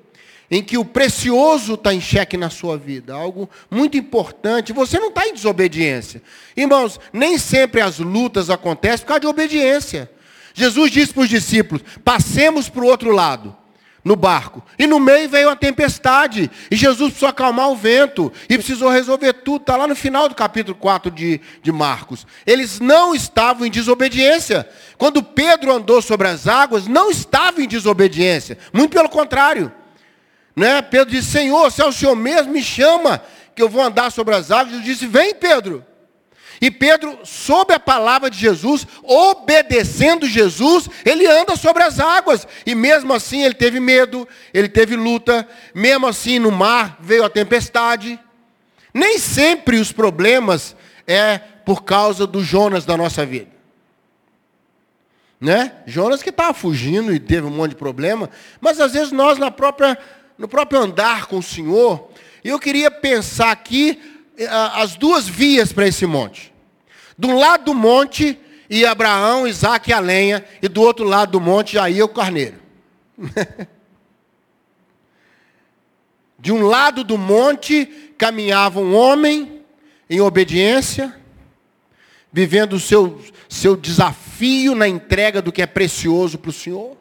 em 0.51 0.63
que 0.63 0.79
o 0.79 0.85
precioso 0.85 1.75
está 1.75 1.93
em 1.93 2.01
xeque 2.01 2.37
na 2.37 2.49
sua 2.49 2.79
vida, 2.79 3.13
algo 3.13 3.51
muito 3.69 3.97
importante. 3.97 4.73
Você 4.73 4.99
não 4.99 5.09
está 5.09 5.27
em 5.27 5.35
desobediência. 5.35 6.23
Irmãos, 6.57 7.01
nem 7.13 7.37
sempre 7.37 7.81
as 7.81 7.99
lutas 7.99 8.49
acontecem 8.49 9.01
por 9.01 9.09
causa 9.09 9.21
de 9.21 9.27
obediência. 9.27 10.11
Jesus 10.55 10.91
disse 10.91 11.13
para 11.13 11.25
os 11.25 11.29
discípulos: 11.29 11.85
passemos 12.05 12.69
para 12.69 12.83
o 12.83 12.87
outro 12.87 13.11
lado 13.11 13.55
no 14.07 14.15
barco. 14.15 14.63
E 14.79 14.87
no 14.87 15.01
meio 15.01 15.29
veio 15.29 15.51
a 15.51 15.57
tempestade. 15.57 16.49
E 16.71 16.77
Jesus 16.77 17.09
precisou 17.09 17.29
acalmar 17.29 17.69
o 17.71 17.75
vento. 17.75 18.33
E 18.49 18.57
precisou 18.57 18.89
resolver 18.89 19.33
tudo. 19.33 19.63
Está 19.63 19.77
lá 19.77 19.89
no 19.89 19.97
final 19.97 20.29
do 20.29 20.35
capítulo 20.35 20.77
4 20.77 21.11
de, 21.11 21.41
de 21.61 21.73
Marcos. 21.73 22.25
Eles 22.47 22.79
não 22.79 23.17
estavam 23.17 23.67
em 23.67 23.71
desobediência. 23.71 24.69
Quando 24.97 25.25
Pedro 25.25 25.73
andou 25.73 26.01
sobre 26.01 26.29
as 26.29 26.47
águas, 26.47 26.87
não 26.87 27.11
estava 27.11 27.61
em 27.61 27.67
desobediência. 27.67 28.57
Muito 28.73 28.93
pelo 28.93 29.09
contrário. 29.09 29.73
Né? 30.55 30.81
Pedro 30.83 31.11
disse, 31.11 31.33
Senhor, 31.33 31.73
se 31.73 31.83
é 31.83 31.85
o 31.85 31.91
Senhor 31.91 32.15
mesmo, 32.15 32.53
me 32.53 32.63
chama, 32.63 33.21
que 33.57 33.63
eu 33.63 33.69
vou 33.69 33.83
andar 33.83 34.13
sobre 34.13 34.37
as 34.37 34.53
águas. 34.53 34.69
Jesus 34.69 34.85
disse, 34.85 35.07
vem 35.09 35.35
Pedro. 35.35 35.85
E 36.61 36.71
Pedro, 36.71 37.19
sob 37.25 37.73
a 37.75 37.81
palavra 37.81 38.31
de 38.31 38.39
Jesus, 38.39 38.87
obedecendo 39.03 40.27
Jesus, 40.27 40.89
ele 41.05 41.27
anda 41.27 41.57
sobre 41.57 41.83
as 41.83 42.01
águas. 42.01 42.47
E 42.65 42.75
mesmo 42.75 43.13
assim 43.13 43.43
ele 43.45 43.55
teve 43.55 43.79
medo, 43.79 44.27
ele 44.55 44.69
teve 44.69 44.97
luta. 44.97 45.47
Mesmo 45.75 46.07
assim 46.07 46.39
no 46.39 46.51
mar 46.51 46.97
veio 47.01 47.25
a 47.25 47.31
tempestade. 47.31 48.19
Nem 48.93 49.19
sempre 49.19 49.77
os 49.77 49.93
problemas 49.93 50.75
é 51.07 51.39
por 51.39 51.85
causa 51.85 52.27
do 52.27 52.43
Jonas 52.43 52.85
da 52.85 52.97
nossa 52.97 53.27
vida. 53.27 53.51
Né? 55.39 55.73
Jonas 55.87 56.23
que 56.23 56.31
estava 56.31 56.55
fugindo 56.55 57.13
e 57.13 57.21
teve 57.21 57.47
um 57.47 57.51
monte 57.51 57.71
de 57.71 57.77
problema. 57.77 58.31
Mas 58.61 58.81
às 58.81 58.95
vezes 58.95 59.13
nós, 59.13 59.37
na 59.37 59.51
própria, 59.51 59.99
no 60.39 60.49
próprio 60.49 60.81
andar 60.81 61.27
com 61.27 61.39
o 61.39 61.43
Senhor, 61.43 62.11
eu 62.43 62.59
queria 62.59 62.91
pensar 62.91 63.51
aqui 63.51 64.01
as 64.73 64.97
duas 64.97 65.29
vias 65.29 65.73
para 65.73 65.87
esse 65.87 66.07
monte. 66.07 66.53
Do 67.17 67.33
lado 67.33 67.67
do 67.67 67.75
monte 67.75 68.39
ia 68.69 68.91
Abraão, 68.91 69.47
Isaac 69.47 69.89
e 69.89 69.93
a 69.93 70.01
lenha, 70.01 70.45
e 70.61 70.69
do 70.69 70.83
outro 70.83 71.05
lado 71.05 71.33
do 71.33 71.41
monte 71.41 71.75
já 71.75 71.89
ia 71.89 72.05
o 72.05 72.09
carneiro. 72.09 72.57
De 76.39 76.53
um 76.53 76.63
lado 76.63 77.03
do 77.03 77.17
monte 77.17 77.87
caminhava 78.19 78.79
um 78.79 78.95
homem 78.95 79.65
em 80.09 80.21
obediência, 80.21 81.17
vivendo 82.33 82.75
o 82.75 82.81
seu, 82.81 83.21
seu 83.49 83.75
desafio 83.77 84.75
na 84.75 84.87
entrega 84.87 85.41
do 85.41 85.51
que 85.51 85.63
é 85.63 85.67
precioso 85.67 86.39
para 86.39 86.51
o 86.51 86.53
Senhor. 86.53 86.97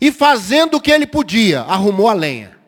E 0.00 0.12
fazendo 0.12 0.76
o 0.76 0.80
que 0.80 0.90
ele 0.90 1.06
podia, 1.06 1.62
arrumou 1.62 2.08
a 2.08 2.12
lenha. 2.12 2.58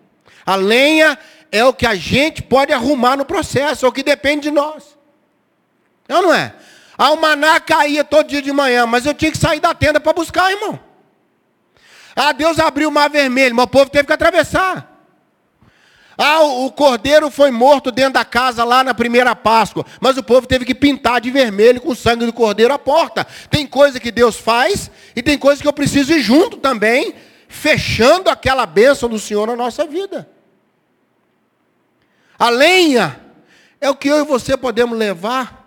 A 0.46 0.56
lenha 0.56 1.18
é 1.54 1.64
o 1.64 1.72
que 1.72 1.86
a 1.86 1.94
gente 1.94 2.42
pode 2.42 2.72
arrumar 2.72 3.16
no 3.16 3.24
processo, 3.24 3.86
é 3.86 3.88
o 3.88 3.92
que 3.92 4.02
depende 4.02 4.48
de 4.48 4.50
nós. 4.50 4.98
É 6.08 6.16
ou 6.16 6.22
não 6.22 6.34
é? 6.34 6.52
Ah, 6.98 7.12
o 7.12 7.16
maná 7.16 7.60
caía 7.60 8.02
todo 8.02 8.26
dia 8.26 8.42
de 8.42 8.50
manhã, 8.50 8.86
mas 8.86 9.06
eu 9.06 9.14
tinha 9.14 9.30
que 9.30 9.38
sair 9.38 9.60
da 9.60 9.72
tenda 9.72 10.00
para 10.00 10.12
buscar, 10.12 10.50
irmão. 10.50 10.80
Ah, 12.16 12.32
Deus 12.32 12.58
abriu 12.58 12.88
o 12.88 12.92
mar 12.92 13.08
vermelho, 13.08 13.54
mas 13.54 13.66
o 13.66 13.68
povo 13.68 13.88
teve 13.88 14.04
que 14.04 14.12
atravessar. 14.12 15.00
Ah, 16.18 16.40
o, 16.40 16.66
o 16.66 16.72
cordeiro 16.72 17.30
foi 17.30 17.52
morto 17.52 17.92
dentro 17.92 18.14
da 18.14 18.24
casa 18.24 18.64
lá 18.64 18.82
na 18.82 18.92
primeira 18.92 19.36
Páscoa, 19.36 19.86
mas 20.00 20.16
o 20.16 20.24
povo 20.24 20.48
teve 20.48 20.64
que 20.64 20.74
pintar 20.74 21.20
de 21.20 21.30
vermelho 21.30 21.80
com 21.80 21.90
o 21.90 21.96
sangue 21.96 22.26
do 22.26 22.32
cordeiro 22.32 22.74
a 22.74 22.80
porta. 22.80 23.24
Tem 23.48 23.64
coisa 23.64 24.00
que 24.00 24.10
Deus 24.10 24.34
faz 24.34 24.90
e 25.14 25.22
tem 25.22 25.38
coisa 25.38 25.62
que 25.62 25.68
eu 25.68 25.72
preciso 25.72 26.12
ir 26.12 26.20
junto 26.20 26.56
também, 26.56 27.14
fechando 27.46 28.28
aquela 28.28 28.66
bênção 28.66 29.08
do 29.08 29.20
Senhor 29.20 29.46
na 29.46 29.54
nossa 29.54 29.86
vida. 29.86 30.33
A 32.38 32.50
lenha 32.50 33.20
é 33.80 33.88
o 33.88 33.96
que 33.96 34.08
eu 34.08 34.18
e 34.18 34.24
você 34.24 34.56
podemos 34.56 34.98
levar 34.98 35.64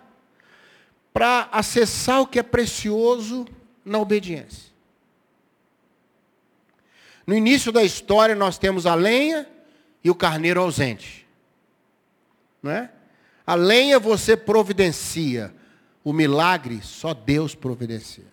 para 1.12 1.48
acessar 1.50 2.20
o 2.20 2.26
que 2.26 2.38
é 2.38 2.42
precioso 2.42 3.46
na 3.84 3.98
obediência. 3.98 4.68
No 7.26 7.34
início 7.34 7.70
da 7.72 7.82
história 7.82 8.34
nós 8.34 8.58
temos 8.58 8.86
a 8.86 8.94
lenha 8.94 9.48
e 10.02 10.10
o 10.10 10.14
carneiro 10.14 10.60
ausente. 10.60 11.26
Não 12.62 12.70
é? 12.70 12.90
A 13.46 13.54
lenha 13.54 13.98
você 13.98 14.36
providencia, 14.36 15.54
o 16.04 16.12
milagre 16.12 16.80
só 16.82 17.14
Deus 17.14 17.54
providencia. 17.54 18.26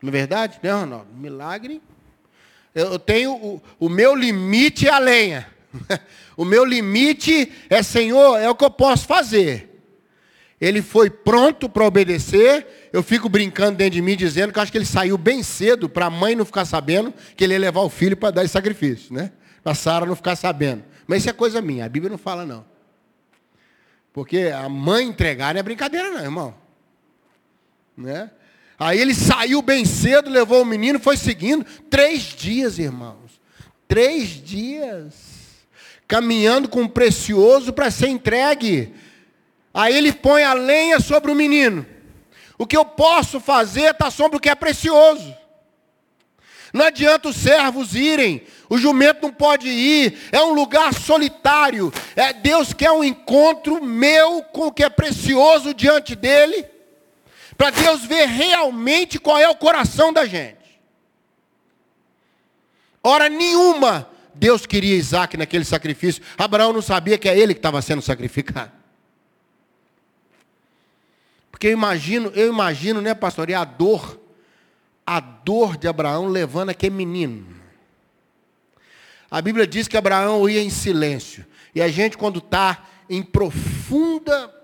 Não 0.00 0.08
é 0.08 0.12
verdade? 0.12 0.58
Não, 0.62 0.86
não. 0.86 1.04
Milagre 1.06 1.82
eu 2.74 2.98
tenho 2.98 3.32
o, 3.32 3.62
o 3.78 3.88
meu 3.88 4.14
limite 4.14 4.86
é 4.86 4.92
a 4.92 4.98
lenha. 4.98 5.46
o 6.36 6.44
meu 6.44 6.64
limite 6.64 7.52
é, 7.68 7.82
Senhor, 7.82 8.38
é 8.38 8.48
o 8.48 8.54
que 8.54 8.64
eu 8.64 8.70
posso 8.70 9.06
fazer. 9.06 9.68
Ele 10.60 10.82
foi 10.82 11.08
pronto 11.08 11.68
para 11.68 11.86
obedecer. 11.86 12.90
Eu 12.92 13.02
fico 13.02 13.28
brincando 13.28 13.78
dentro 13.78 13.94
de 13.94 14.02
mim, 14.02 14.14
dizendo 14.14 14.52
que 14.52 14.58
eu 14.58 14.62
acho 14.62 14.70
que 14.70 14.78
ele 14.78 14.84
saiu 14.84 15.16
bem 15.16 15.42
cedo 15.42 15.88
para 15.88 16.06
a 16.06 16.10
mãe 16.10 16.36
não 16.36 16.44
ficar 16.44 16.64
sabendo 16.64 17.14
que 17.34 17.44
ele 17.44 17.54
ia 17.54 17.58
levar 17.58 17.80
o 17.80 17.88
filho 17.88 18.16
para 18.16 18.30
dar 18.30 18.44
esse 18.44 18.52
sacrifício, 18.52 19.14
né? 19.14 19.32
Para 19.62 19.74
Sara 19.74 20.04
não 20.04 20.14
ficar 20.14 20.36
sabendo. 20.36 20.84
Mas 21.06 21.20
isso 21.20 21.30
é 21.30 21.32
coisa 21.32 21.62
minha, 21.62 21.86
a 21.86 21.88
Bíblia 21.88 22.10
não 22.10 22.18
fala 22.18 22.44
não. 22.44 22.64
Porque 24.12 24.52
a 24.54 24.68
mãe 24.68 25.06
entregar 25.06 25.54
não 25.54 25.60
é 25.60 25.62
brincadeira 25.62 26.10
não, 26.10 26.20
irmão. 26.20 26.54
Né? 27.96 28.30
Aí 28.80 28.98
ele 28.98 29.14
saiu 29.14 29.60
bem 29.60 29.84
cedo, 29.84 30.30
levou 30.30 30.62
o 30.62 30.64
menino, 30.64 30.98
foi 30.98 31.14
seguindo. 31.14 31.66
Três 31.90 32.22
dias, 32.22 32.78
irmãos. 32.78 33.38
Três 33.86 34.42
dias. 34.42 35.14
Caminhando 36.08 36.66
com 36.66 36.84
o 36.84 36.88
precioso 36.88 37.74
para 37.74 37.90
ser 37.90 38.08
entregue. 38.08 38.94
Aí 39.74 39.94
ele 39.94 40.14
põe 40.14 40.44
a 40.44 40.54
lenha 40.54 40.98
sobre 40.98 41.30
o 41.30 41.34
menino. 41.34 41.84
O 42.56 42.66
que 42.66 42.74
eu 42.74 42.86
posso 42.86 43.38
fazer 43.38 43.90
está 43.90 44.10
sobre 44.10 44.38
o 44.38 44.40
que 44.40 44.48
é 44.48 44.54
precioso. 44.54 45.36
Não 46.72 46.86
adianta 46.86 47.28
os 47.28 47.36
servos 47.36 47.94
irem, 47.94 48.44
o 48.68 48.78
jumento 48.78 49.22
não 49.22 49.32
pode 49.32 49.68
ir, 49.68 50.16
é 50.32 50.40
um 50.40 50.54
lugar 50.54 50.94
solitário. 50.94 51.92
É, 52.16 52.32
Deus 52.32 52.72
quer 52.72 52.92
um 52.92 53.04
encontro 53.04 53.84
meu 53.84 54.42
com 54.42 54.68
o 54.68 54.72
que 54.72 54.84
é 54.84 54.88
precioso 54.88 55.74
diante 55.74 56.16
dele 56.16 56.79
para 57.60 57.68
Deus 57.68 58.06
ver 58.06 58.26
realmente 58.26 59.18
qual 59.18 59.36
é 59.36 59.46
o 59.46 59.54
coração 59.54 60.14
da 60.14 60.24
gente. 60.24 60.80
Hora 63.02 63.28
nenhuma 63.28 64.08
Deus 64.34 64.64
queria 64.64 64.96
Isaac 64.96 65.36
naquele 65.36 65.66
sacrifício. 65.66 66.22
Abraão 66.38 66.72
não 66.72 66.80
sabia 66.80 67.18
que 67.18 67.28
é 67.28 67.38
ele 67.38 67.52
que 67.52 67.58
estava 67.58 67.82
sendo 67.82 68.00
sacrificado. 68.00 68.72
Porque 71.50 71.66
eu 71.66 71.72
imagino, 71.72 72.32
eu 72.34 72.48
imagino, 72.48 73.02
né, 73.02 73.12
pastor, 73.12 73.50
e 73.50 73.54
a 73.54 73.62
dor, 73.62 74.18
a 75.06 75.20
dor 75.20 75.76
de 75.76 75.86
Abraão 75.86 76.28
levando 76.28 76.70
aquele 76.70 76.94
menino. 76.94 77.46
A 79.30 79.42
Bíblia 79.42 79.66
diz 79.66 79.86
que 79.86 79.98
Abraão 79.98 80.48
ia 80.48 80.62
em 80.62 80.70
silêncio. 80.70 81.44
E 81.74 81.82
a 81.82 81.88
gente, 81.88 82.16
quando 82.16 82.38
está 82.38 82.86
em 83.06 83.22
profunda 83.22 84.59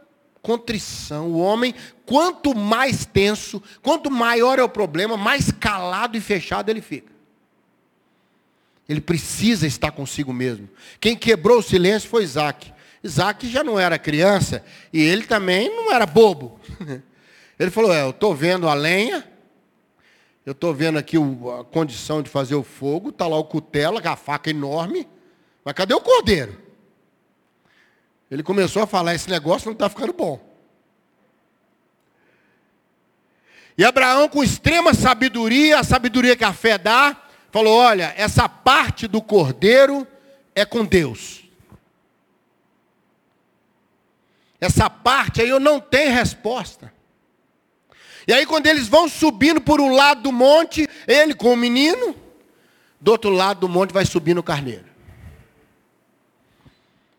contrição, 0.46 1.32
o 1.32 1.40
homem, 1.40 1.74
quanto 2.06 2.54
mais 2.54 3.04
tenso, 3.04 3.60
quanto 3.82 4.08
maior 4.08 4.60
é 4.60 4.62
o 4.62 4.68
problema, 4.68 5.16
mais 5.16 5.50
calado 5.50 6.16
e 6.16 6.20
fechado 6.20 6.70
ele 6.70 6.80
fica. 6.80 7.12
Ele 8.88 9.00
precisa 9.00 9.66
estar 9.66 9.90
consigo 9.90 10.32
mesmo. 10.32 10.68
Quem 11.00 11.16
quebrou 11.16 11.58
o 11.58 11.62
silêncio 11.62 12.08
foi 12.08 12.22
Isaac. 12.22 12.72
Isaac 13.02 13.48
já 13.48 13.64
não 13.64 13.76
era 13.76 13.98
criança 13.98 14.64
e 14.92 15.02
ele 15.02 15.24
também 15.24 15.68
não 15.68 15.92
era 15.92 16.06
bobo. 16.06 16.60
Ele 17.58 17.70
falou: 17.70 17.90
é, 17.90 18.02
Eu 18.02 18.10
estou 18.10 18.34
vendo 18.34 18.68
a 18.68 18.74
lenha, 18.74 19.26
eu 20.44 20.52
estou 20.52 20.74
vendo 20.74 20.98
aqui 20.98 21.16
a 21.16 21.64
condição 21.64 22.20
de 22.20 22.28
fazer 22.28 22.54
o 22.54 22.62
fogo, 22.62 23.08
está 23.08 23.26
lá 23.26 23.38
o 23.38 23.44
cutelo, 23.44 24.02
com 24.02 24.08
a 24.10 24.14
faca 24.14 24.50
enorme, 24.50 25.08
mas 25.64 25.72
cadê 25.72 25.94
o 25.94 26.00
cordeiro? 26.02 26.65
Ele 28.30 28.42
começou 28.42 28.82
a 28.82 28.86
falar: 28.86 29.14
Esse 29.14 29.30
negócio 29.30 29.66
não 29.66 29.72
está 29.72 29.88
ficando 29.88 30.12
bom. 30.12 30.40
E 33.78 33.84
Abraão, 33.84 34.28
com 34.28 34.42
extrema 34.42 34.94
sabedoria, 34.94 35.78
a 35.80 35.84
sabedoria 35.84 36.34
que 36.34 36.44
a 36.44 36.52
fé 36.52 36.78
dá, 36.78 37.16
falou: 37.50 37.76
olha, 37.76 38.14
essa 38.16 38.48
parte 38.48 39.06
do 39.06 39.20
cordeiro 39.20 40.06
é 40.54 40.64
com 40.64 40.84
Deus. 40.84 41.44
Essa 44.58 44.88
parte 44.88 45.42
aí 45.42 45.48
eu 45.48 45.60
não 45.60 45.78
tenho 45.78 46.12
resposta. 46.12 46.92
E 48.26 48.32
aí 48.32 48.46
quando 48.46 48.66
eles 48.66 48.88
vão 48.88 49.08
subindo 49.08 49.60
por 49.60 49.80
um 49.80 49.94
lado 49.94 50.22
do 50.22 50.32
monte, 50.32 50.88
ele 51.06 51.34
com 51.34 51.52
o 51.52 51.56
menino, 51.56 52.16
do 52.98 53.12
outro 53.12 53.30
lado 53.30 53.60
do 53.60 53.68
monte 53.68 53.92
vai 53.92 54.06
subindo 54.06 54.38
o 54.38 54.42
carneiro. 54.42 54.85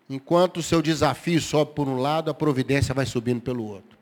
Enquanto 0.09 0.57
o 0.57 0.63
seu 0.63 0.81
desafio 0.81 1.41
sobe 1.41 1.73
por 1.73 1.87
um 1.87 1.97
lado, 1.97 2.31
a 2.31 2.33
providência 2.33 2.93
vai 2.93 3.05
subindo 3.05 3.41
pelo 3.41 3.65
outro. 3.65 3.97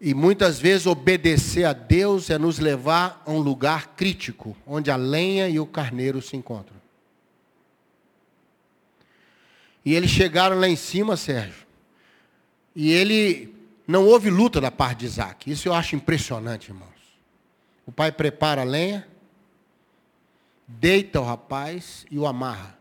E 0.00 0.12
muitas 0.12 0.58
vezes 0.58 0.86
obedecer 0.86 1.64
a 1.64 1.72
Deus 1.72 2.28
é 2.28 2.36
nos 2.36 2.58
levar 2.58 3.22
a 3.24 3.30
um 3.30 3.38
lugar 3.38 3.94
crítico, 3.94 4.56
onde 4.66 4.90
a 4.90 4.96
lenha 4.96 5.48
e 5.48 5.60
o 5.60 5.66
carneiro 5.66 6.20
se 6.20 6.36
encontram. 6.36 6.76
E 9.84 9.94
eles 9.94 10.10
chegaram 10.10 10.58
lá 10.58 10.68
em 10.68 10.74
cima, 10.74 11.16
Sérgio. 11.16 11.66
E 12.74 12.90
ele 12.90 13.54
não 13.86 14.04
houve 14.06 14.28
luta 14.30 14.60
da 14.60 14.72
parte 14.72 15.00
de 15.00 15.06
Isaac. 15.06 15.48
Isso 15.48 15.68
eu 15.68 15.74
acho 15.74 15.94
impressionante, 15.94 16.70
irmãos. 16.70 16.90
O 17.86 17.92
pai 17.92 18.10
prepara 18.10 18.62
a 18.62 18.64
lenha, 18.64 19.06
deita 20.66 21.20
o 21.20 21.24
rapaz 21.24 22.06
e 22.10 22.18
o 22.18 22.26
amarra. 22.26 22.78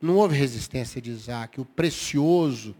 Não 0.00 0.16
houve 0.16 0.36
resistência 0.36 1.00
de 1.00 1.10
Isaac. 1.10 1.60
O 1.60 1.64
precioso 1.64 2.74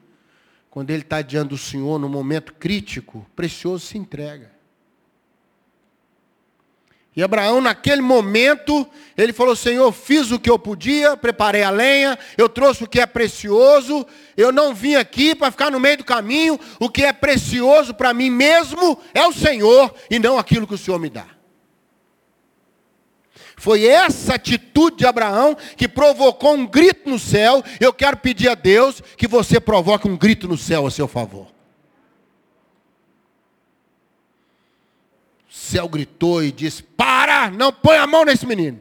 quando 0.73 0.89
ele 0.89 1.03
está 1.03 1.21
diante 1.21 1.51
do 1.51 1.59
Senhor 1.59 1.99
no 1.99 2.09
momento 2.09 2.55
crítico, 2.55 3.27
precioso 3.37 3.85
se 3.85 3.99
entrega. 3.99 4.51
E 7.15 7.23
Abraão, 7.23 7.61
naquele 7.61 8.01
momento, 8.01 8.89
ele 9.15 9.35
falou: 9.35 9.55
Senhor, 9.55 9.93
fiz 9.93 10.31
o 10.31 10.41
que 10.41 10.49
eu 10.49 10.59
podia, 10.59 11.15
preparei 11.15 11.63
a 11.63 11.69
lenha, 11.69 12.19
eu 12.39 12.49
trouxe 12.49 12.85
o 12.85 12.89
que 12.89 12.99
é 12.99 13.05
precioso, 13.05 14.07
eu 14.35 14.51
não 14.51 14.75
vim 14.75 14.95
aqui 14.95 15.35
para 15.35 15.51
ficar 15.51 15.71
no 15.71 15.79
meio 15.79 15.99
do 15.99 16.05
caminho, 16.05 16.59
o 16.81 16.89
que 16.89 17.03
é 17.03 17.13
precioso 17.13 17.93
para 17.93 18.15
mim 18.15 18.31
mesmo 18.31 18.99
é 19.13 19.27
o 19.27 19.33
Senhor 19.33 19.95
e 20.11 20.19
não 20.19 20.39
aquilo 20.39 20.67
que 20.67 20.73
o 20.73 20.79
Senhor 20.79 20.99
me 20.99 21.11
dá. 21.11 21.27
Foi 23.63 23.85
essa 23.85 24.35
atitude 24.35 24.97
de 24.97 25.07
Abraão 25.07 25.57
que 25.77 25.87
provocou 25.87 26.53
um 26.57 26.67
grito 26.67 27.09
no 27.09 27.17
céu. 27.17 27.63
Eu 27.79 27.93
quero 27.93 28.17
pedir 28.17 28.49
a 28.49 28.57
Deus 28.57 29.01
que 29.17 29.29
você 29.29 29.61
provoque 29.61 30.09
um 30.09 30.17
grito 30.17 30.49
no 30.49 30.59
céu 30.59 30.85
a 30.85 30.91
seu 30.91 31.07
favor. 31.07 31.47
O 35.49 35.55
céu 35.55 35.89
gritou 35.89 36.43
e 36.43 36.51
disse: 36.51 36.83
Para, 36.83 37.53
não 37.53 37.73
põe 37.73 37.99
a 37.99 38.05
mão 38.05 38.25
nesse 38.25 38.45
menino. 38.45 38.81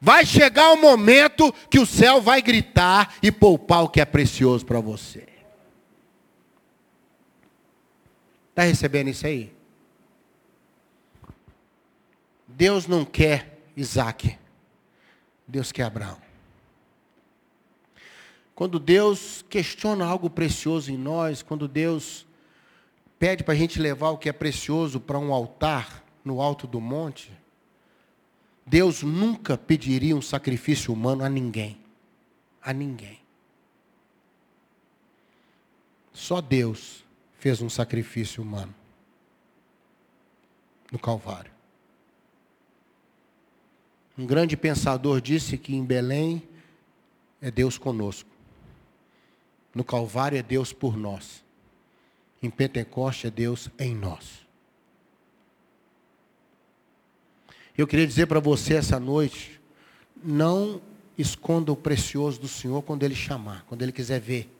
Vai 0.00 0.24
chegar 0.24 0.72
o 0.72 0.80
momento 0.80 1.54
que 1.68 1.78
o 1.78 1.84
céu 1.84 2.22
vai 2.22 2.40
gritar 2.40 3.14
e 3.22 3.30
poupar 3.30 3.82
o 3.82 3.90
que 3.90 4.00
é 4.00 4.06
precioso 4.06 4.64
para 4.64 4.80
você. 4.80 5.28
Está 8.48 8.62
recebendo 8.62 9.08
isso 9.08 9.26
aí? 9.26 9.57
Deus 12.58 12.88
não 12.88 13.04
quer 13.04 13.56
Isaac. 13.76 14.36
Deus 15.46 15.70
quer 15.70 15.84
Abraão. 15.84 16.20
Quando 18.52 18.80
Deus 18.80 19.44
questiona 19.48 20.04
algo 20.04 20.28
precioso 20.28 20.90
em 20.90 20.96
nós, 20.96 21.40
quando 21.40 21.68
Deus 21.68 22.26
pede 23.16 23.44
para 23.44 23.54
a 23.54 23.56
gente 23.56 23.78
levar 23.78 24.10
o 24.10 24.18
que 24.18 24.28
é 24.28 24.32
precioso 24.32 24.98
para 24.98 25.16
um 25.16 25.32
altar 25.32 26.02
no 26.24 26.40
alto 26.40 26.66
do 26.66 26.80
monte, 26.80 27.30
Deus 28.66 29.04
nunca 29.04 29.56
pediria 29.56 30.16
um 30.16 30.20
sacrifício 30.20 30.92
humano 30.92 31.22
a 31.22 31.28
ninguém. 31.28 31.80
A 32.60 32.72
ninguém. 32.72 33.20
Só 36.12 36.40
Deus 36.40 37.04
fez 37.38 37.62
um 37.62 37.70
sacrifício 37.70 38.42
humano 38.42 38.74
no 40.90 40.98
Calvário. 40.98 41.56
Um 44.18 44.26
grande 44.26 44.56
pensador 44.56 45.20
disse 45.20 45.56
que 45.56 45.76
em 45.76 45.84
Belém 45.84 46.42
é 47.40 47.52
Deus 47.52 47.78
conosco. 47.78 48.28
No 49.72 49.84
Calvário 49.84 50.36
é 50.36 50.42
Deus 50.42 50.72
por 50.72 50.96
nós. 50.96 51.44
Em 52.42 52.50
Pentecoste 52.50 53.28
é 53.28 53.30
Deus 53.30 53.70
em 53.78 53.94
nós. 53.94 54.44
Eu 57.76 57.86
queria 57.86 58.08
dizer 58.08 58.26
para 58.26 58.40
você 58.40 58.74
essa 58.74 58.98
noite, 58.98 59.60
não 60.20 60.82
esconda 61.16 61.70
o 61.70 61.76
precioso 61.76 62.40
do 62.40 62.48
Senhor 62.48 62.82
quando 62.82 63.04
Ele 63.04 63.14
chamar, 63.14 63.64
quando 63.68 63.82
Ele 63.82 63.92
quiser 63.92 64.20
ver. 64.20 64.52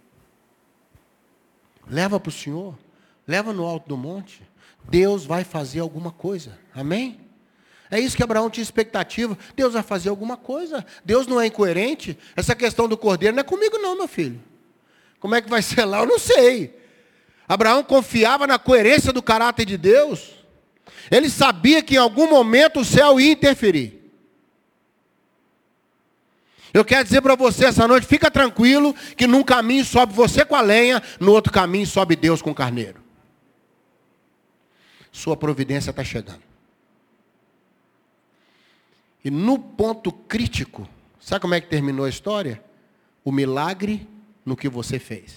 Leva 1.88 2.20
para 2.20 2.28
o 2.28 2.32
Senhor, 2.32 2.78
leva 3.26 3.52
no 3.52 3.64
alto 3.64 3.88
do 3.88 3.96
monte. 3.96 4.40
Deus 4.88 5.24
vai 5.24 5.42
fazer 5.42 5.80
alguma 5.80 6.12
coisa. 6.12 6.56
Amém? 6.72 7.27
É 7.90 7.98
isso 7.98 8.16
que 8.16 8.22
Abraão 8.22 8.50
tinha 8.50 8.62
expectativa. 8.62 9.36
Deus 9.56 9.72
vai 9.72 9.82
fazer 9.82 10.10
alguma 10.10 10.36
coisa. 10.36 10.84
Deus 11.04 11.26
não 11.26 11.40
é 11.40 11.46
incoerente. 11.46 12.18
Essa 12.36 12.54
questão 12.54 12.88
do 12.88 12.96
cordeiro 12.96 13.34
não 13.34 13.40
é 13.40 13.44
comigo, 13.44 13.78
não, 13.78 13.96
meu 13.96 14.08
filho. 14.08 14.40
Como 15.18 15.34
é 15.34 15.40
que 15.40 15.48
vai 15.48 15.62
ser 15.62 15.84
lá? 15.84 16.00
Eu 16.00 16.06
não 16.06 16.18
sei. 16.18 16.76
Abraão 17.48 17.82
confiava 17.82 18.46
na 18.46 18.58
coerência 18.58 19.12
do 19.12 19.22
caráter 19.22 19.64
de 19.64 19.78
Deus. 19.78 20.34
Ele 21.10 21.30
sabia 21.30 21.82
que 21.82 21.94
em 21.94 21.98
algum 21.98 22.28
momento 22.28 22.80
o 22.80 22.84
céu 22.84 23.18
ia 23.18 23.32
interferir. 23.32 23.98
Eu 26.74 26.84
quero 26.84 27.04
dizer 27.04 27.22
para 27.22 27.34
você 27.34 27.64
essa 27.64 27.88
noite, 27.88 28.06
fica 28.06 28.30
tranquilo, 28.30 28.94
que 29.16 29.26
num 29.26 29.42
caminho 29.42 29.84
sobe 29.84 30.12
você 30.12 30.44
com 30.44 30.54
a 30.54 30.60
lenha, 30.60 31.02
no 31.18 31.32
outro 31.32 31.50
caminho 31.50 31.86
sobe 31.86 32.14
Deus 32.14 32.42
com 32.42 32.50
o 32.50 32.54
carneiro. 32.54 33.02
Sua 35.10 35.36
providência 35.36 35.90
está 35.90 36.04
chegando. 36.04 36.42
E 39.24 39.30
no 39.30 39.58
ponto 39.58 40.12
crítico, 40.12 40.88
sabe 41.20 41.40
como 41.40 41.54
é 41.54 41.60
que 41.60 41.68
terminou 41.68 42.06
a 42.06 42.08
história? 42.08 42.62
O 43.24 43.32
milagre 43.32 44.06
no 44.44 44.56
que 44.56 44.68
você 44.68 44.98
fez. 44.98 45.36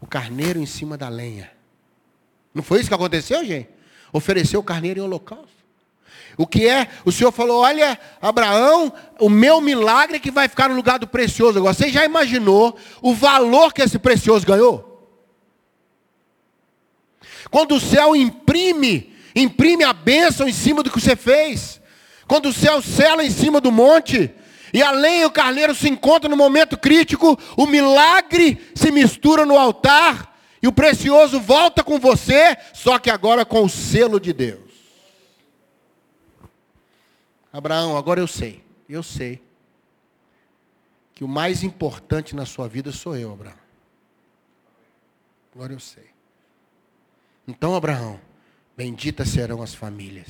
O 0.00 0.06
carneiro 0.06 0.60
em 0.60 0.66
cima 0.66 0.96
da 0.96 1.08
lenha. 1.08 1.50
Não 2.54 2.62
foi 2.62 2.80
isso 2.80 2.88
que 2.88 2.94
aconteceu, 2.94 3.44
gente? 3.44 3.68
Ofereceu 4.12 4.60
o 4.60 4.64
carneiro 4.64 5.00
em 5.00 5.02
holocausto. 5.02 5.58
O 6.36 6.46
que 6.46 6.66
é? 6.66 6.88
O 7.04 7.10
Senhor 7.10 7.32
falou: 7.32 7.62
Olha, 7.62 7.98
Abraão, 8.20 8.92
o 9.18 9.28
meu 9.28 9.60
milagre 9.60 10.16
é 10.16 10.20
que 10.20 10.30
vai 10.30 10.48
ficar 10.48 10.68
no 10.68 10.76
lugar 10.76 10.98
do 10.98 11.06
precioso. 11.06 11.58
Agora, 11.58 11.74
você 11.74 11.90
já 11.90 12.04
imaginou 12.04 12.78
o 13.02 13.14
valor 13.14 13.72
que 13.72 13.82
esse 13.82 13.98
precioso 13.98 14.46
ganhou? 14.46 14.88
Quando 17.50 17.74
o 17.74 17.80
céu 17.80 18.14
imprime 18.14 19.16
Imprime 19.40 19.84
a 19.84 19.92
bênção 19.92 20.48
em 20.48 20.52
cima 20.52 20.82
do 20.82 20.90
que 20.90 21.00
você 21.00 21.14
fez. 21.14 21.80
Quando 22.26 22.46
o 22.46 22.52
céu 22.52 22.82
cela 22.82 23.24
em 23.24 23.30
cima 23.30 23.60
do 23.60 23.70
monte, 23.70 24.34
E 24.72 24.82
além 24.82 25.24
o 25.24 25.30
carneiro 25.30 25.74
se 25.74 25.88
encontra 25.88 26.28
no 26.28 26.36
momento 26.36 26.76
crítico, 26.76 27.38
o 27.56 27.66
milagre 27.66 28.70
se 28.74 28.90
mistura 28.90 29.46
no 29.46 29.56
altar 29.56 30.36
e 30.62 30.68
o 30.68 30.72
precioso 30.72 31.40
volta 31.40 31.82
com 31.82 31.98
você, 31.98 32.56
só 32.74 32.98
que 32.98 33.10
agora 33.10 33.44
com 33.44 33.64
o 33.64 33.68
selo 33.68 34.20
de 34.20 34.32
Deus. 34.32 34.68
Abraão, 37.52 37.96
agora 37.96 38.20
eu 38.20 38.26
sei, 38.26 38.62
eu 38.88 39.02
sei 39.02 39.42
que 41.14 41.24
o 41.24 41.28
mais 41.28 41.62
importante 41.62 42.36
na 42.36 42.44
sua 42.44 42.68
vida 42.68 42.92
sou 42.92 43.16
eu, 43.16 43.32
Abraão. 43.32 43.56
Agora 45.54 45.72
eu 45.72 45.80
sei. 45.80 46.10
Então, 47.46 47.74
Abraão, 47.74 48.20
benditas 48.78 49.30
serão 49.30 49.60
as 49.60 49.74
famílias. 49.74 50.28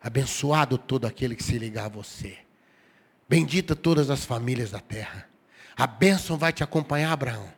Abençoado 0.00 0.78
todo 0.78 1.06
aquele 1.06 1.34
que 1.34 1.42
se 1.42 1.58
ligar 1.58 1.86
a 1.86 1.88
você. 1.88 2.38
Bendita 3.28 3.74
todas 3.74 4.10
as 4.10 4.24
famílias 4.24 4.70
da 4.70 4.78
terra. 4.78 5.28
A 5.76 5.84
bênção 5.84 6.38
vai 6.38 6.52
te 6.52 6.62
acompanhar, 6.62 7.10
Abraão. 7.10 7.52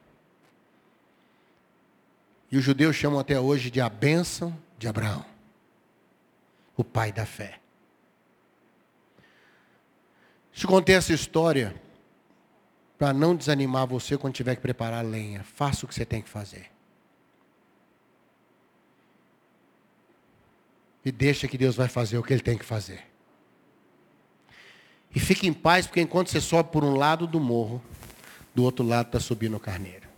E 2.50 2.56
os 2.56 2.64
judeus 2.64 2.96
chamam 2.96 3.18
até 3.18 3.38
hoje 3.38 3.70
de 3.70 3.78
a 3.78 3.90
bênção 3.90 4.58
de 4.78 4.88
Abraão, 4.88 5.22
o 6.78 6.82
pai 6.82 7.12
da 7.12 7.26
fé. 7.26 7.60
Te 10.50 10.66
contei 10.66 10.94
essa 10.94 11.12
história 11.12 11.74
para 12.96 13.12
não 13.12 13.36
desanimar 13.36 13.86
você 13.86 14.16
quando 14.16 14.32
tiver 14.32 14.54
que 14.54 14.62
preparar 14.62 15.04
lenha. 15.04 15.44
Faça 15.44 15.84
o 15.84 15.88
que 15.88 15.94
você 15.94 16.06
tem 16.06 16.22
que 16.22 16.28
fazer. 16.30 16.73
E 21.04 21.12
deixa 21.12 21.46
que 21.46 21.58
Deus 21.58 21.76
vai 21.76 21.88
fazer 21.88 22.18
o 22.18 22.22
que 22.22 22.32
Ele 22.32 22.42
tem 22.42 22.56
que 22.56 22.64
fazer. 22.64 23.04
E 25.14 25.20
fique 25.20 25.46
em 25.46 25.52
paz, 25.52 25.86
porque 25.86 26.00
enquanto 26.00 26.30
você 26.30 26.40
sobe 26.40 26.70
por 26.72 26.82
um 26.82 26.96
lado 26.96 27.26
do 27.26 27.38
morro, 27.38 27.82
do 28.54 28.64
outro 28.64 28.84
lado 28.84 29.06
está 29.06 29.20
subindo 29.20 29.56
o 29.56 29.60
carneiro. 29.60 30.08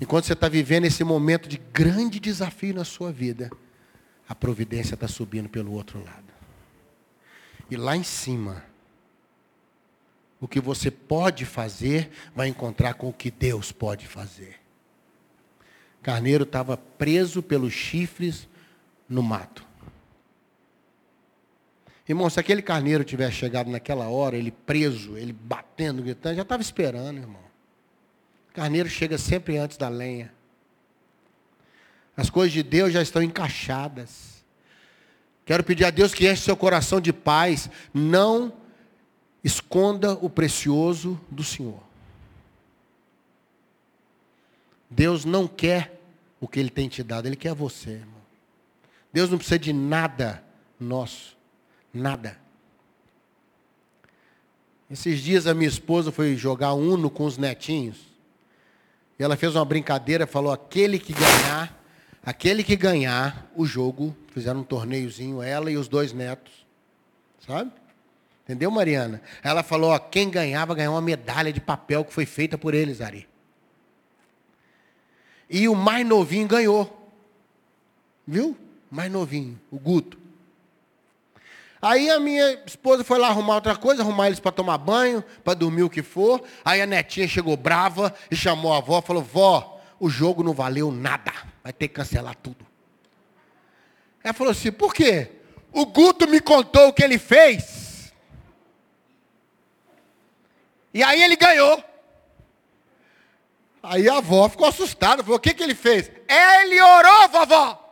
Enquanto 0.00 0.26
você 0.26 0.32
está 0.32 0.48
vivendo 0.48 0.84
esse 0.84 1.02
momento 1.02 1.48
de 1.48 1.58
grande 1.72 2.20
desafio 2.20 2.74
na 2.74 2.84
sua 2.84 3.10
vida, 3.10 3.50
a 4.28 4.34
providência 4.34 4.94
está 4.94 5.08
subindo 5.08 5.48
pelo 5.48 5.72
outro 5.72 6.02
lado. 6.04 6.28
E 7.70 7.76
lá 7.76 7.96
em 7.96 8.04
cima, 8.04 8.64
o 10.40 10.46
que 10.46 10.60
você 10.60 10.90
pode 10.90 11.44
fazer 11.44 12.10
vai 12.34 12.46
encontrar 12.46 12.94
com 12.94 13.08
o 13.08 13.12
que 13.12 13.30
Deus 13.30 13.72
pode 13.72 14.06
fazer. 14.06 14.56
Carneiro 16.00 16.44
estava 16.44 16.76
preso 16.76 17.42
pelos 17.42 17.72
chifres 17.72 18.48
no 19.08 19.22
mato. 19.22 19.66
Irmão, 22.08 22.30
se 22.30 22.40
aquele 22.40 22.62
carneiro 22.62 23.04
tivesse 23.04 23.36
chegado 23.36 23.70
naquela 23.70 24.08
hora, 24.08 24.36
ele 24.36 24.50
preso, 24.50 25.16
ele 25.18 25.32
batendo, 25.32 26.02
gritando, 26.02 26.36
já 26.36 26.42
estava 26.42 26.62
esperando, 26.62 27.18
irmão. 27.18 27.42
Carneiro 28.54 28.88
chega 28.88 29.18
sempre 29.18 29.58
antes 29.58 29.76
da 29.76 29.88
lenha. 29.88 30.32
As 32.16 32.30
coisas 32.30 32.52
de 32.52 32.62
Deus 32.62 32.92
já 32.92 33.02
estão 33.02 33.22
encaixadas. 33.22 34.42
Quero 35.44 35.62
pedir 35.62 35.84
a 35.84 35.90
Deus 35.90 36.12
que 36.12 36.28
enche 36.28 36.42
seu 36.42 36.56
coração 36.56 37.00
de 37.00 37.12
paz. 37.12 37.70
Não 37.94 38.52
esconda 39.44 40.14
o 40.14 40.28
precioso 40.28 41.20
do 41.30 41.44
Senhor. 41.44 41.80
Deus 44.90 45.24
não 45.24 45.46
quer 45.46 46.00
o 46.40 46.48
que 46.48 46.58
Ele 46.58 46.70
tem 46.70 46.88
te 46.88 47.02
dado, 47.02 47.26
Ele 47.26 47.36
quer 47.36 47.54
você, 47.54 47.90
irmão. 47.90 48.18
Deus 49.12 49.30
não 49.30 49.38
precisa 49.38 49.58
de 49.58 49.72
nada 49.72 50.42
nosso. 50.80 51.37
Nada. 51.92 52.38
Esses 54.90 55.20
dias 55.20 55.46
a 55.46 55.54
minha 55.54 55.68
esposa 55.68 56.10
foi 56.10 56.34
jogar 56.36 56.72
Uno 56.72 57.10
com 57.10 57.24
os 57.24 57.36
netinhos. 57.36 58.08
E 59.18 59.22
ela 59.22 59.36
fez 59.36 59.54
uma 59.54 59.64
brincadeira, 59.64 60.26
falou, 60.26 60.52
aquele 60.52 60.98
que 60.98 61.12
ganhar, 61.12 61.82
aquele 62.24 62.62
que 62.62 62.76
ganhar 62.76 63.50
o 63.54 63.66
jogo, 63.66 64.16
fizeram 64.32 64.60
um 64.60 64.64
torneiozinho, 64.64 65.42
ela 65.42 65.70
e 65.70 65.76
os 65.76 65.88
dois 65.88 66.12
netos. 66.12 66.66
Sabe? 67.44 67.72
Entendeu, 68.44 68.70
Mariana? 68.70 69.20
Ela 69.42 69.62
falou, 69.62 69.90
ó, 69.90 69.98
quem 69.98 70.30
ganhava 70.30 70.74
ganhou 70.74 70.94
uma 70.94 71.02
medalha 71.02 71.52
de 71.52 71.60
papel 71.60 72.04
que 72.04 72.12
foi 72.12 72.24
feita 72.24 72.56
por 72.56 72.72
eles, 72.72 73.00
Ari. 73.00 73.28
E 75.50 75.68
o 75.68 75.74
mais 75.74 76.06
novinho 76.06 76.46
ganhou. 76.46 77.10
Viu? 78.26 78.56
Mais 78.90 79.10
novinho, 79.10 79.58
o 79.70 79.78
Guto. 79.78 80.18
Aí 81.80 82.10
a 82.10 82.18
minha 82.18 82.60
esposa 82.66 83.04
foi 83.04 83.18
lá 83.18 83.28
arrumar 83.28 83.54
outra 83.56 83.76
coisa, 83.76 84.02
arrumar 84.02 84.26
eles 84.26 84.40
para 84.40 84.50
tomar 84.50 84.78
banho, 84.78 85.22
para 85.44 85.54
dormir 85.54 85.82
o 85.82 85.90
que 85.90 86.02
for. 86.02 86.42
Aí 86.64 86.82
a 86.82 86.86
netinha 86.86 87.28
chegou 87.28 87.56
brava 87.56 88.12
e 88.30 88.36
chamou 88.36 88.72
a 88.72 88.78
avó, 88.78 89.00
falou: 89.00 89.22
"Vó, 89.22 89.80
o 90.00 90.10
jogo 90.10 90.42
não 90.42 90.52
valeu 90.52 90.90
nada, 90.90 91.32
vai 91.62 91.72
ter 91.72 91.86
que 91.88 91.94
cancelar 91.94 92.34
tudo". 92.34 92.66
Ela 94.24 94.34
falou 94.34 94.50
assim: 94.50 94.72
"Por 94.72 94.92
quê? 94.92 95.30
O 95.72 95.86
Guto 95.86 96.26
me 96.26 96.40
contou 96.40 96.88
o 96.88 96.92
que 96.92 97.04
ele 97.04 97.18
fez". 97.18 98.12
E 100.92 101.02
aí 101.02 101.22
ele 101.22 101.36
ganhou. 101.36 101.84
Aí 103.80 104.08
a 104.08 104.16
avó 104.16 104.48
ficou 104.48 104.66
assustada, 104.66 105.22
falou: 105.22 105.36
"O 105.36 105.40
que 105.40 105.54
que 105.54 105.62
ele 105.62 105.76
fez?". 105.76 106.10
Ele 106.28 106.80
orou, 106.80 107.28
vovó. 107.28 107.87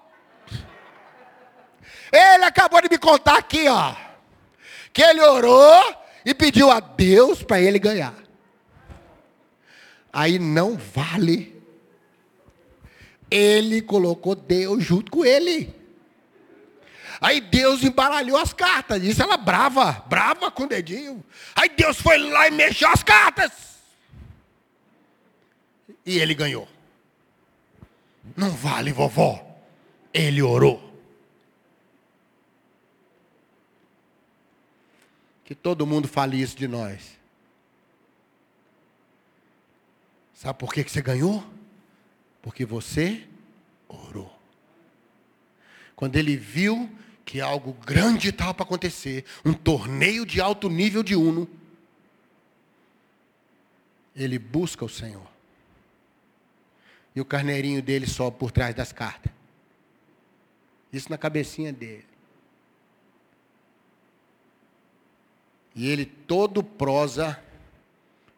Ele 2.16 2.44
acabou 2.44 2.81
de 2.81 2.88
me 2.88 2.98
contar 2.98 3.37
aqui, 3.37 3.68
ó. 3.68 3.94
Que 4.92 5.02
ele 5.02 5.20
orou 5.20 5.94
e 6.24 6.33
pediu 6.33 6.70
a 6.70 6.81
Deus 6.81 7.42
para 7.42 7.61
ele 7.61 7.79
ganhar. 7.79 8.14
Aí 10.11 10.38
não 10.38 10.79
vale. 10.79 11.62
Ele 13.31 13.83
colocou 13.83 14.35
Deus 14.35 14.83
junto 14.83 15.11
com 15.11 15.24
ele. 15.24 15.74
Aí 17.20 17.40
Deus 17.40 17.83
embaralhou 17.83 18.38
as 18.38 18.55
cartas. 18.55 19.02
Disse 19.02 19.20
ela 19.20 19.37
brava, 19.37 20.05
brava 20.09 20.50
com 20.50 20.62
o 20.62 20.68
dedinho. 20.68 21.22
Aí 21.55 21.68
Deus 21.68 22.00
foi 22.00 22.16
lá 22.16 22.48
e 22.48 22.50
mexeu 22.50 22.88
as 22.88 23.02
cartas. 23.02 23.52
E 26.05 26.18
ele 26.18 26.35
ganhou. 26.35 26.66
Não 28.35 28.50
vale, 28.50 28.92
vovó. 28.92 29.44
Ele 30.14 30.40
orou. 30.40 30.95
Que 35.46 35.54
todo 35.54 35.87
mundo 35.87 36.09
fale 36.09 36.42
isso 36.42 36.56
de 36.56 36.66
nós. 36.66 37.16
Sabe 40.35 40.59
por 40.59 40.74
que, 40.74 40.82
que 40.82 40.90
você 40.90 41.00
ganhou? 41.00 41.42
Porque 42.42 42.66
você 42.66 43.24
orou. 43.88 44.37
Quando 45.94 46.16
ele 46.16 46.37
viu 46.37 46.90
que 47.24 47.40
algo 47.40 47.72
grande 47.72 48.30
estava 48.30 48.52
para 48.52 48.64
acontecer, 48.64 49.24
um 49.44 49.54
torneio 49.54 50.26
de 50.26 50.40
alto 50.40 50.68
nível 50.68 51.04
de 51.04 51.14
Uno, 51.14 51.48
ele 54.16 54.40
busca 54.40 54.85
o 54.85 54.88
Senhor. 54.88 55.30
E 57.14 57.20
o 57.20 57.24
carneirinho 57.24 57.80
dele 57.80 58.09
sobe 58.09 58.37
por 58.37 58.50
trás 58.50 58.74
das 58.74 58.92
cartas. 58.92 59.32
Isso 60.92 61.09
na 61.09 61.16
cabecinha 61.16 61.72
dele. 61.72 62.15
E 65.76 65.86
ele, 65.86 66.06
todo 66.06 66.64
prosa, 66.64 67.38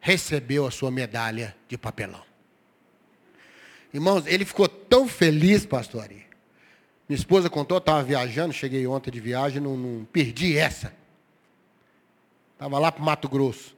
recebeu 0.01 0.67
a 0.67 0.71
sua 0.71 0.91
medalha 0.91 1.55
de 1.69 1.77
papelão. 1.77 2.21
Irmãos, 3.93 4.27
ele 4.27 4.43
ficou 4.43 4.67
tão 4.67 5.07
feliz, 5.07 5.65
pastor 5.65 6.03
Ari. 6.03 6.27
Minha 7.07 7.17
esposa 7.17 7.49
contou, 7.49 7.77
estava 7.77 8.03
viajando, 8.03 8.53
cheguei 8.53 8.85
ontem 8.85 9.09
de 9.09 9.21
viagem, 9.21 9.61
não, 9.61 9.77
não 9.77 10.05
perdi 10.05 10.57
essa. 10.57 10.93
Estava 12.53 12.77
lá 12.77 12.91
para 12.91 13.01
o 13.01 13.05
Mato 13.05 13.29
Grosso. 13.29 13.73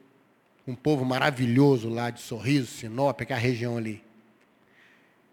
Um 0.66 0.74
povo 0.74 1.04
maravilhoso 1.04 1.88
lá 1.88 2.10
de 2.10 2.20
Sorriso, 2.20 2.66
Sinop, 2.66 3.20
aquela 3.20 3.40
região 3.40 3.78
ali. 3.78 4.02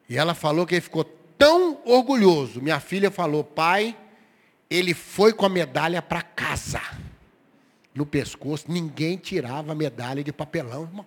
E 0.07 0.17
ela 0.17 0.35
falou 0.35 0.67
que 0.67 0.75
ele 0.75 0.81
ficou 0.81 1.03
tão 1.03 1.81
orgulhoso. 1.83 2.61
Minha 2.61 2.79
filha 2.79 3.09
falou, 3.09 3.43
pai, 3.43 3.97
ele 4.69 4.93
foi 4.93 5.33
com 5.33 5.45
a 5.45 5.49
medalha 5.49 6.01
para 6.01 6.21
casa 6.21 6.81
no 7.93 8.05
pescoço, 8.05 8.71
ninguém 8.71 9.17
tirava 9.17 9.73
medalha 9.73 10.23
de 10.23 10.31
papelão, 10.31 10.83
irmão. 10.83 11.05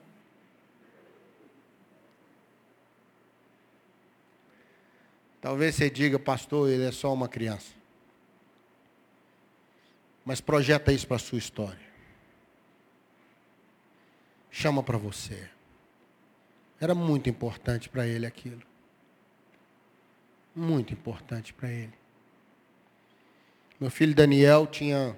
Talvez 5.40 5.74
você 5.74 5.90
diga, 5.90 6.18
pastor, 6.18 6.70
ele 6.70 6.84
é 6.84 6.92
só 6.92 7.12
uma 7.12 7.28
criança. 7.28 7.74
Mas 10.24 10.40
projeta 10.40 10.92
isso 10.92 11.06
para 11.06 11.16
a 11.16 11.18
sua 11.18 11.38
história. 11.38 11.92
Chama 14.50 14.82
para 14.82 14.96
você. 14.96 15.50
Era 16.80 16.94
muito 16.94 17.28
importante 17.28 17.88
para 17.88 18.06
ele 18.06 18.24
aquilo. 18.24 18.62
Muito 20.54 20.92
importante 20.92 21.52
para 21.52 21.70
ele. 21.70 21.94
Meu 23.80 23.90
filho 23.90 24.14
Daniel 24.14 24.66
tinha 24.66 25.16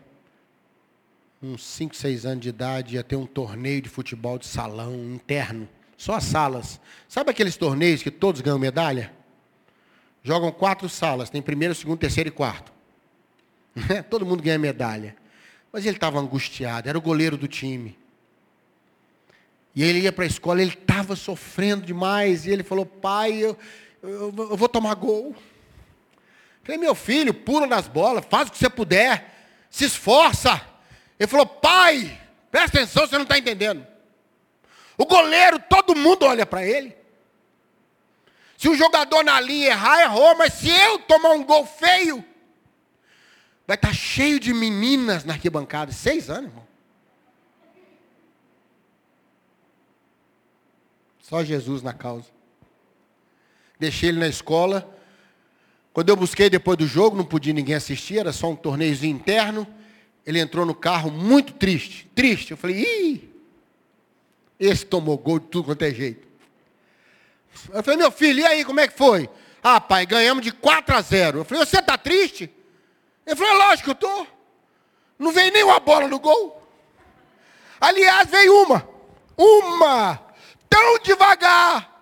uns 1.44 1.62
5, 1.64 1.94
6 1.94 2.24
anos 2.24 2.40
de 2.40 2.48
idade, 2.48 2.94
ia 2.94 3.04
ter 3.04 3.16
um 3.16 3.26
torneio 3.26 3.82
de 3.82 3.88
futebol 3.88 4.38
de 4.38 4.46
salão 4.46 4.94
interno. 4.94 5.68
Só 5.96 6.14
as 6.14 6.24
salas. 6.24 6.80
Sabe 7.08 7.30
aqueles 7.30 7.56
torneios 7.56 8.02
que 8.02 8.10
todos 8.10 8.40
ganham 8.40 8.58
medalha? 8.58 9.12
Jogam 10.22 10.50
quatro 10.50 10.88
salas, 10.88 11.28
tem 11.28 11.42
primeiro, 11.42 11.74
segundo, 11.74 11.98
terceiro 11.98 12.28
e 12.28 12.32
quarto. 12.32 12.72
Todo 14.08 14.24
mundo 14.24 14.42
ganha 14.42 14.58
medalha. 14.58 15.14
Mas 15.70 15.84
ele 15.84 15.96
estava 15.96 16.18
angustiado, 16.18 16.88
era 16.88 16.96
o 16.96 17.02
goleiro 17.02 17.36
do 17.36 17.46
time. 17.46 17.98
E 19.74 19.82
ele 19.82 20.00
ia 20.00 20.12
para 20.12 20.24
a 20.24 20.26
escola, 20.26 20.62
ele 20.62 20.72
estava 20.72 21.14
sofrendo 21.14 21.84
demais. 21.84 22.46
E 22.46 22.50
ele 22.50 22.62
falou, 22.62 22.86
pai, 22.86 23.34
eu, 23.34 23.58
eu, 24.02 24.34
eu 24.36 24.56
vou 24.56 24.68
tomar 24.68 24.94
gol. 24.94 25.34
Falei, 26.62 26.80
meu 26.80 26.94
filho, 26.94 27.34
pula 27.34 27.66
nas 27.66 27.86
bolas, 27.86 28.24
faz 28.30 28.48
o 28.48 28.52
que 28.52 28.58
você 28.58 28.70
puder, 28.70 29.34
se 29.68 29.84
esforça. 29.84 30.73
Ele 31.18 31.26
falou, 31.28 31.46
pai, 31.46 32.20
presta 32.50 32.78
atenção, 32.78 33.06
você 33.06 33.16
não 33.16 33.22
está 33.22 33.38
entendendo. 33.38 33.86
O 34.96 35.06
goleiro, 35.06 35.58
todo 35.68 35.94
mundo 35.94 36.24
olha 36.24 36.46
para 36.46 36.64
ele. 36.64 36.96
Se 38.56 38.68
o 38.68 38.76
jogador 38.76 39.24
na 39.24 39.40
linha 39.40 39.68
errar, 39.68 40.02
errou, 40.02 40.36
mas 40.36 40.54
se 40.54 40.70
eu 40.70 40.98
tomar 41.00 41.30
um 41.30 41.44
gol 41.44 41.66
feio, 41.66 42.24
vai 43.66 43.74
estar 43.74 43.88
tá 43.88 43.94
cheio 43.94 44.38
de 44.38 44.54
meninas 44.54 45.24
na 45.24 45.34
arquibancada. 45.34 45.92
Seis 45.92 46.30
anos, 46.30 46.50
irmão. 46.50 46.64
Só 51.20 51.42
Jesus 51.42 51.82
na 51.82 51.92
causa. 51.92 52.26
Deixei 53.78 54.10
ele 54.10 54.20
na 54.20 54.28
escola. 54.28 54.88
Quando 55.92 56.08
eu 56.08 56.16
busquei 56.16 56.48
depois 56.50 56.76
do 56.76 56.86
jogo, 56.86 57.16
não 57.16 57.24
podia 57.24 57.52
ninguém 57.52 57.74
assistir, 57.74 58.18
era 58.18 58.32
só 58.32 58.50
um 58.50 58.56
torneiozinho 58.56 59.16
interno. 59.16 59.66
Ele 60.26 60.38
entrou 60.38 60.64
no 60.64 60.74
carro 60.74 61.10
muito 61.10 61.52
triste, 61.52 62.10
triste. 62.14 62.52
Eu 62.52 62.56
falei, 62.56 62.80
ih, 62.80 63.30
esse 64.58 64.86
tomou 64.86 65.18
gol 65.18 65.38
de 65.38 65.46
tudo 65.46 65.66
quanto 65.66 65.82
é 65.82 65.90
jeito. 65.90 66.26
Eu 67.72 67.82
falei, 67.82 67.98
meu 67.98 68.10
filho, 68.10 68.40
e 68.40 68.46
aí, 68.46 68.64
como 68.64 68.80
é 68.80 68.88
que 68.88 68.96
foi? 68.96 69.28
Ah, 69.62 69.80
pai, 69.80 70.06
ganhamos 70.06 70.44
de 70.44 70.52
4 70.52 70.96
a 70.96 71.00
0. 71.00 71.38
Eu 71.38 71.44
falei, 71.44 71.64
você 71.64 71.78
está 71.78 71.96
triste? 71.96 72.50
Ele 73.26 73.36
falou, 73.36 73.54
lógico, 73.54 73.90
eu 73.90 73.94
estou. 73.94 74.26
Não 75.18 75.32
veio 75.32 75.52
nenhuma 75.52 75.78
bola 75.80 76.08
no 76.08 76.18
gol. 76.18 76.62
Aliás, 77.80 78.28
veio 78.28 78.62
uma. 78.62 78.88
Uma 79.36 80.20
tão 80.68 80.98
devagar 80.98 81.94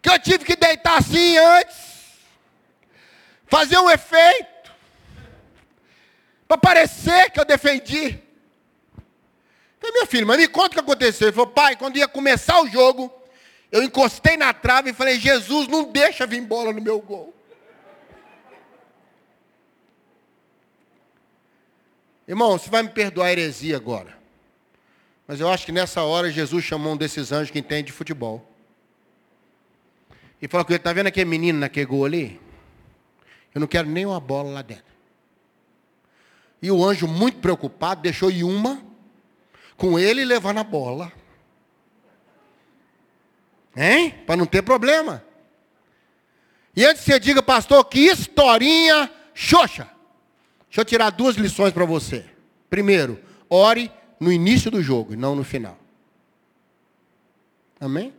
que 0.00 0.08
eu 0.08 0.18
tive 0.18 0.44
que 0.44 0.56
deitar 0.56 0.98
assim 0.98 1.36
antes, 1.36 1.76
fazer 3.46 3.78
um 3.78 3.90
efeito, 3.90 4.46
para 6.48 6.56
parecer 6.56 7.30
que 7.30 7.38
eu 7.38 7.44
defendi. 7.44 8.18
Falei, 9.78 9.92
meu 9.94 10.06
filho, 10.06 10.26
mas 10.26 10.38
me 10.38 10.48
conta 10.48 10.68
o 10.68 10.70
que 10.70 10.80
aconteceu. 10.80 11.28
Ele 11.28 11.36
falou, 11.36 11.52
pai, 11.52 11.76
quando 11.76 11.98
ia 11.98 12.08
começar 12.08 12.60
o 12.62 12.68
jogo, 12.68 13.12
eu 13.70 13.82
encostei 13.82 14.36
na 14.36 14.52
trave 14.54 14.90
e 14.90 14.94
falei, 14.94 15.20
Jesus, 15.20 15.68
não 15.68 15.84
deixa 15.84 16.26
vir 16.26 16.40
bola 16.40 16.72
no 16.72 16.80
meu 16.80 17.00
gol. 17.00 17.34
Irmão, 22.26 22.58
você 22.58 22.68
vai 22.68 22.82
me 22.82 22.88
perdoar 22.88 23.26
a 23.26 23.32
heresia 23.32 23.76
agora. 23.76 24.16
Mas 25.26 25.40
eu 25.40 25.48
acho 25.50 25.66
que 25.66 25.72
nessa 25.72 26.02
hora 26.02 26.30
Jesus 26.30 26.64
chamou 26.64 26.94
um 26.94 26.96
desses 26.96 27.30
anjos 27.30 27.50
que 27.50 27.58
entende 27.58 27.88
de 27.88 27.92
futebol. 27.92 28.50
E 30.40 30.48
falou 30.48 30.64
com 30.64 30.72
ele, 30.72 30.78
está 30.78 30.92
vendo 30.92 31.08
aquele 31.08 31.28
menino 31.28 31.58
naquele 31.58 31.86
gol 31.86 32.04
ali? 32.04 32.40
Eu 33.54 33.60
não 33.60 33.66
quero 33.66 33.88
nem 33.88 34.06
uma 34.06 34.20
bola 34.20 34.50
lá 34.50 34.62
dentro. 34.62 34.87
E 36.60 36.70
o 36.70 36.84
anjo, 36.84 37.06
muito 37.06 37.38
preocupado, 37.38 38.02
deixou 38.02 38.30
ir 38.30 38.44
uma 38.44 38.82
com 39.76 39.98
ele 39.98 40.24
levando 40.24 40.58
a 40.58 40.64
bola. 40.64 41.12
Hein? 43.76 44.10
Para 44.26 44.36
não 44.36 44.46
ter 44.46 44.62
problema. 44.62 45.22
E 46.74 46.84
antes 46.84 47.04
que 47.04 47.12
você 47.12 47.20
diga, 47.20 47.42
pastor, 47.42 47.84
que 47.84 48.00
historinha 48.00 49.10
xoxa. 49.34 49.88
Deixa 50.68 50.80
eu 50.80 50.84
tirar 50.84 51.10
duas 51.10 51.36
lições 51.36 51.72
para 51.72 51.84
você. 51.84 52.24
Primeiro, 52.68 53.20
ore 53.48 53.90
no 54.18 54.32
início 54.32 54.70
do 54.70 54.82
jogo 54.82 55.14
e 55.14 55.16
não 55.16 55.34
no 55.34 55.44
final. 55.44 55.78
Amém? 57.80 58.12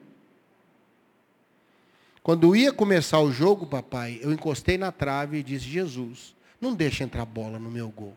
Quando 2.24 2.56
ia 2.56 2.72
começar 2.72 3.20
o 3.20 3.32
jogo, 3.32 3.66
papai, 3.66 4.20
eu 4.22 4.32
encostei 4.32 4.78
na 4.78 4.92
trave 4.92 5.40
e 5.40 5.44
disse: 5.44 5.66
Jesus, 5.66 6.36
não 6.60 6.74
deixa 6.74 7.04
entrar 7.04 7.26
bola 7.26 7.60
no 7.60 7.70
meu 7.70 7.90
gol. 7.90 8.16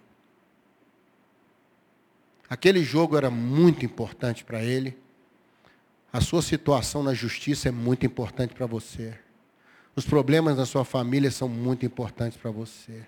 Aquele 2.52 2.84
jogo 2.84 3.16
era 3.16 3.30
muito 3.30 3.82
importante 3.82 4.44
para 4.44 4.62
ele. 4.62 4.94
A 6.12 6.20
sua 6.20 6.42
situação 6.42 7.02
na 7.02 7.14
justiça 7.14 7.70
é 7.70 7.72
muito 7.72 8.04
importante 8.04 8.52
para 8.52 8.66
você. 8.66 9.14
Os 9.96 10.04
problemas 10.04 10.58
da 10.58 10.66
sua 10.66 10.84
família 10.84 11.30
são 11.30 11.48
muito 11.48 11.86
importantes 11.86 12.36
para 12.36 12.50
você. 12.50 13.06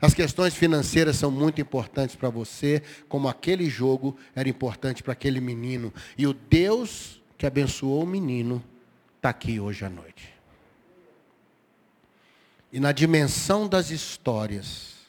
As 0.00 0.14
questões 0.14 0.56
financeiras 0.56 1.14
são 1.14 1.30
muito 1.30 1.60
importantes 1.60 2.16
para 2.16 2.28
você, 2.28 2.82
como 3.08 3.28
aquele 3.28 3.70
jogo 3.70 4.16
era 4.34 4.48
importante 4.48 5.00
para 5.00 5.12
aquele 5.12 5.40
menino. 5.40 5.94
E 6.18 6.26
o 6.26 6.34
Deus 6.34 7.22
que 7.38 7.46
abençoou 7.46 8.02
o 8.02 8.06
menino 8.06 8.60
está 9.14 9.28
aqui 9.28 9.60
hoje 9.60 9.84
à 9.84 9.88
noite. 9.88 10.34
E 12.72 12.80
na 12.80 12.90
dimensão 12.90 13.68
das 13.68 13.90
histórias, 13.90 15.01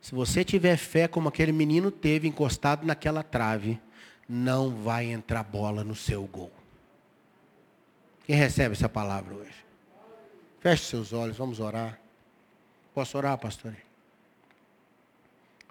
se 0.00 0.14
você 0.14 0.44
tiver 0.44 0.76
fé 0.76 1.06
como 1.06 1.28
aquele 1.28 1.52
menino 1.52 1.90
teve 1.90 2.26
encostado 2.26 2.86
naquela 2.86 3.22
trave, 3.22 3.78
não 4.28 4.70
vai 4.70 5.06
entrar 5.06 5.42
bola 5.42 5.84
no 5.84 5.94
seu 5.94 6.22
gol. 6.24 6.52
Quem 8.24 8.36
recebe 8.36 8.74
essa 8.74 8.88
palavra 8.88 9.34
hoje? 9.34 9.54
Feche 10.60 10.84
seus 10.84 11.12
olhos, 11.12 11.36
vamos 11.36 11.58
orar. 11.58 12.00
Posso 12.94 13.18
orar, 13.18 13.36
pastor? 13.38 13.74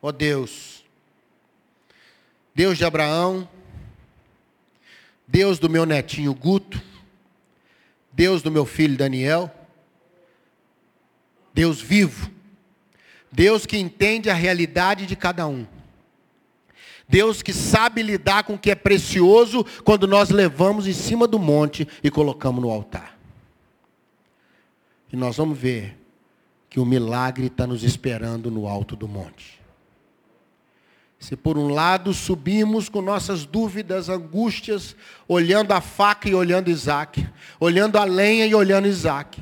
Ó 0.02 0.08
oh 0.08 0.12
Deus, 0.12 0.84
Deus 2.54 2.78
de 2.78 2.86
Abraão, 2.86 3.48
Deus 5.28 5.60
do 5.60 5.70
meu 5.70 5.86
netinho 5.86 6.34
Guto, 6.34 6.82
Deus 8.12 8.42
do 8.42 8.52
meu 8.52 8.66
filho 8.66 8.98
Daniel, 8.98 9.54
Deus 11.54 11.82
vivo, 11.82 12.32
Deus 13.32 13.66
que 13.66 13.78
entende 13.78 14.30
a 14.30 14.34
realidade 14.34 15.06
de 15.06 15.16
cada 15.16 15.48
um. 15.48 15.66
Deus 17.08 17.42
que 17.42 17.52
sabe 17.52 18.04
lidar 18.04 18.44
com 18.44 18.54
o 18.54 18.60
que 18.60 18.70
é 18.70 18.76
precioso 18.76 19.66
quando 19.84 20.08
nós 20.08 20.30
levamos 20.30 20.88
em 20.88 20.94
cima 20.94 21.28
do 21.28 21.40
monte 21.40 21.88
e 22.04 22.12
colocamos 22.12 22.62
no 22.62 22.70
altar. 22.70 23.18
E 25.12 25.16
nós 25.16 25.38
vamos 25.38 25.58
ver 25.58 25.98
que 26.70 26.80
o 26.80 26.86
milagre 26.86 27.48
está 27.48 27.66
nos 27.66 27.84
esperando 27.84 28.52
no 28.52 28.68
alto 28.68 28.96
do 28.96 29.08
monte. 29.08 29.60
Se 31.20 31.36
por 31.36 31.58
um 31.58 31.68
lado 31.68 32.14
subimos 32.14 32.88
com 32.88 33.02
nossas 33.02 33.44
dúvidas, 33.44 34.08
angústias, 34.08 34.96
olhando 35.28 35.74
a 35.74 35.82
faca 35.82 36.30
e 36.30 36.36
olhando 36.36 36.70
Isaac, 36.70 37.28
olhando 37.60 37.98
a 37.98 38.06
lenha 38.06 38.46
e 38.46 38.56
olhando 38.56 38.88
Isaac, 38.88 39.42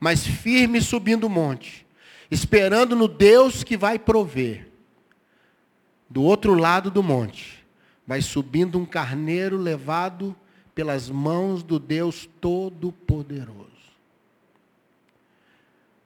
mas 0.00 0.26
firme 0.26 0.80
subindo 0.80 1.24
o 1.24 1.30
monte, 1.30 1.85
esperando 2.30 2.96
no 2.96 3.08
Deus 3.08 3.62
que 3.62 3.76
vai 3.76 3.98
prover. 3.98 4.68
Do 6.08 6.22
outro 6.22 6.54
lado 6.54 6.90
do 6.90 7.02
monte, 7.02 7.64
vai 8.06 8.22
subindo 8.22 8.78
um 8.78 8.86
carneiro 8.86 9.56
levado 9.56 10.34
pelas 10.74 11.10
mãos 11.10 11.62
do 11.62 11.78
Deus 11.78 12.28
Todo-Poderoso 12.40 13.76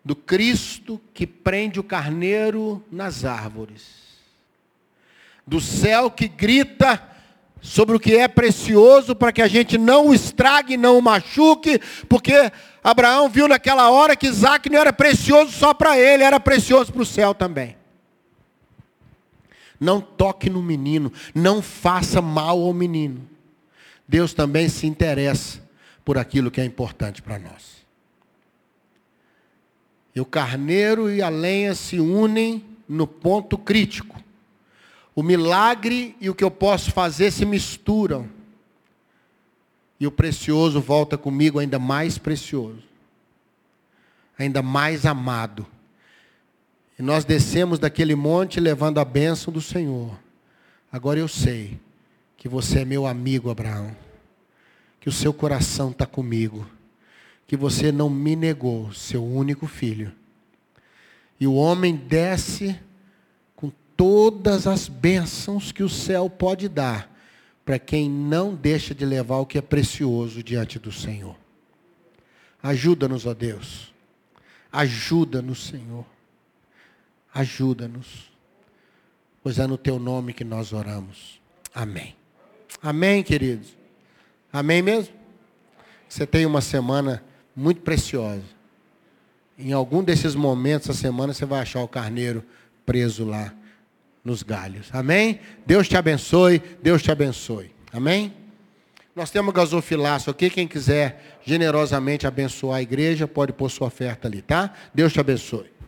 do 0.04 0.16
Cristo 0.16 1.00
que 1.12 1.26
prende 1.26 1.78
o 1.78 1.84
carneiro 1.84 2.84
nas 2.90 3.24
árvores, 3.24 4.18
do 5.46 5.60
céu 5.60 6.10
que 6.10 6.26
grita 6.26 7.02
sobre 7.60 7.96
o 7.96 8.00
que 8.00 8.16
é 8.16 8.26
precioso 8.26 9.14
para 9.14 9.32
que 9.32 9.42
a 9.42 9.48
gente 9.48 9.76
não 9.76 10.08
o 10.08 10.14
estrague, 10.14 10.76
não 10.76 10.98
o 10.98 11.02
machuque, 11.02 11.80
porque 12.08 12.50
Abraão 12.82 13.28
viu 13.28 13.46
naquela 13.46 13.90
hora 13.90 14.16
que 14.16 14.26
Isaac 14.26 14.70
não 14.70 14.78
era 14.78 14.92
precioso 14.92 15.52
só 15.52 15.74
para 15.74 15.98
ele, 15.98 16.22
era 16.22 16.40
precioso 16.40 16.92
para 16.92 17.02
o 17.02 17.06
céu 17.06 17.34
também. 17.34 17.76
Não 19.78 20.00
toque 20.00 20.50
no 20.50 20.62
menino, 20.62 21.12
não 21.34 21.62
faça 21.62 22.20
mal 22.20 22.60
ao 22.60 22.72
menino. 22.72 23.28
Deus 24.06 24.34
também 24.34 24.68
se 24.68 24.86
interessa 24.86 25.62
por 26.04 26.18
aquilo 26.18 26.50
que 26.50 26.60
é 26.60 26.64
importante 26.64 27.22
para 27.22 27.38
nós. 27.38 27.80
E 30.14 30.20
o 30.20 30.24
carneiro 30.24 31.10
e 31.10 31.22
a 31.22 31.28
lenha 31.28 31.74
se 31.74 32.00
unem 32.00 32.64
no 32.88 33.06
ponto 33.06 33.56
crítico. 33.56 34.19
O 35.20 35.22
milagre 35.22 36.16
e 36.18 36.30
o 36.30 36.34
que 36.34 36.42
eu 36.42 36.50
posso 36.50 36.92
fazer 36.92 37.30
se 37.30 37.44
misturam. 37.44 38.26
E 40.00 40.06
o 40.06 40.10
precioso 40.10 40.80
volta 40.80 41.18
comigo 41.18 41.58
ainda 41.58 41.78
mais 41.78 42.16
precioso. 42.16 42.82
Ainda 44.38 44.62
mais 44.62 45.04
amado. 45.04 45.66
E 46.98 47.02
nós 47.02 47.26
descemos 47.26 47.78
daquele 47.78 48.14
monte 48.14 48.58
levando 48.58 48.96
a 48.96 49.04
bênção 49.04 49.52
do 49.52 49.60
Senhor. 49.60 50.18
Agora 50.90 51.18
eu 51.18 51.28
sei 51.28 51.78
que 52.38 52.48
você 52.48 52.78
é 52.78 52.84
meu 52.86 53.06
amigo, 53.06 53.50
Abraão. 53.50 53.94
Que 54.98 55.10
o 55.10 55.12
seu 55.12 55.34
coração 55.34 55.90
está 55.90 56.06
comigo. 56.06 56.66
Que 57.46 57.58
você 57.58 57.92
não 57.92 58.08
me 58.08 58.34
negou, 58.34 58.90
seu 58.94 59.22
único 59.22 59.66
filho. 59.66 60.14
E 61.38 61.46
o 61.46 61.52
homem 61.52 61.94
desce 61.94 62.80
todas 64.00 64.66
as 64.66 64.88
bênçãos 64.88 65.72
que 65.72 65.82
o 65.82 65.88
céu 65.88 66.30
pode 66.30 66.70
dar 66.70 67.14
para 67.66 67.78
quem 67.78 68.08
não 68.08 68.54
deixa 68.54 68.94
de 68.94 69.04
levar 69.04 69.36
o 69.36 69.44
que 69.44 69.58
é 69.58 69.60
precioso 69.60 70.42
diante 70.42 70.78
do 70.78 70.90
Senhor. 70.90 71.36
Ajuda-nos, 72.62 73.26
ó 73.26 73.34
Deus. 73.34 73.92
Ajuda-nos, 74.72 75.66
Senhor. 75.66 76.06
Ajuda-nos. 77.34 78.32
Pois 79.42 79.58
é 79.58 79.66
no 79.66 79.76
teu 79.76 79.98
nome 79.98 80.32
que 80.32 80.44
nós 80.44 80.72
oramos. 80.72 81.38
Amém. 81.74 82.16
Amém, 82.80 83.22
queridos. 83.22 83.76
Amém 84.50 84.80
mesmo? 84.80 85.14
Você 86.08 86.26
tem 86.26 86.46
uma 86.46 86.62
semana 86.62 87.22
muito 87.54 87.82
preciosa. 87.82 88.44
Em 89.58 89.74
algum 89.74 90.02
desses 90.02 90.34
momentos 90.34 90.88
da 90.88 90.94
semana 90.94 91.34
você 91.34 91.44
vai 91.44 91.60
achar 91.60 91.82
o 91.82 91.88
carneiro 91.88 92.42
preso 92.86 93.26
lá 93.26 93.59
nos 94.24 94.42
galhos. 94.42 94.88
Amém? 94.92 95.40
Deus 95.66 95.88
te 95.88 95.96
abençoe, 95.96 96.62
Deus 96.82 97.02
te 97.02 97.10
abençoe. 97.10 97.72
Amém? 97.92 98.32
Nós 99.14 99.30
temos 99.30 99.52
gasofilaço 99.52 100.30
aqui. 100.30 100.48
Quem 100.48 100.68
quiser 100.68 101.38
generosamente 101.44 102.26
abençoar 102.26 102.78
a 102.78 102.82
igreja, 102.82 103.26
pode 103.26 103.52
pôr 103.52 103.68
sua 103.68 103.88
oferta 103.88 104.28
ali, 104.28 104.40
tá? 104.40 104.72
Deus 104.94 105.12
te 105.12 105.20
abençoe. 105.20 105.79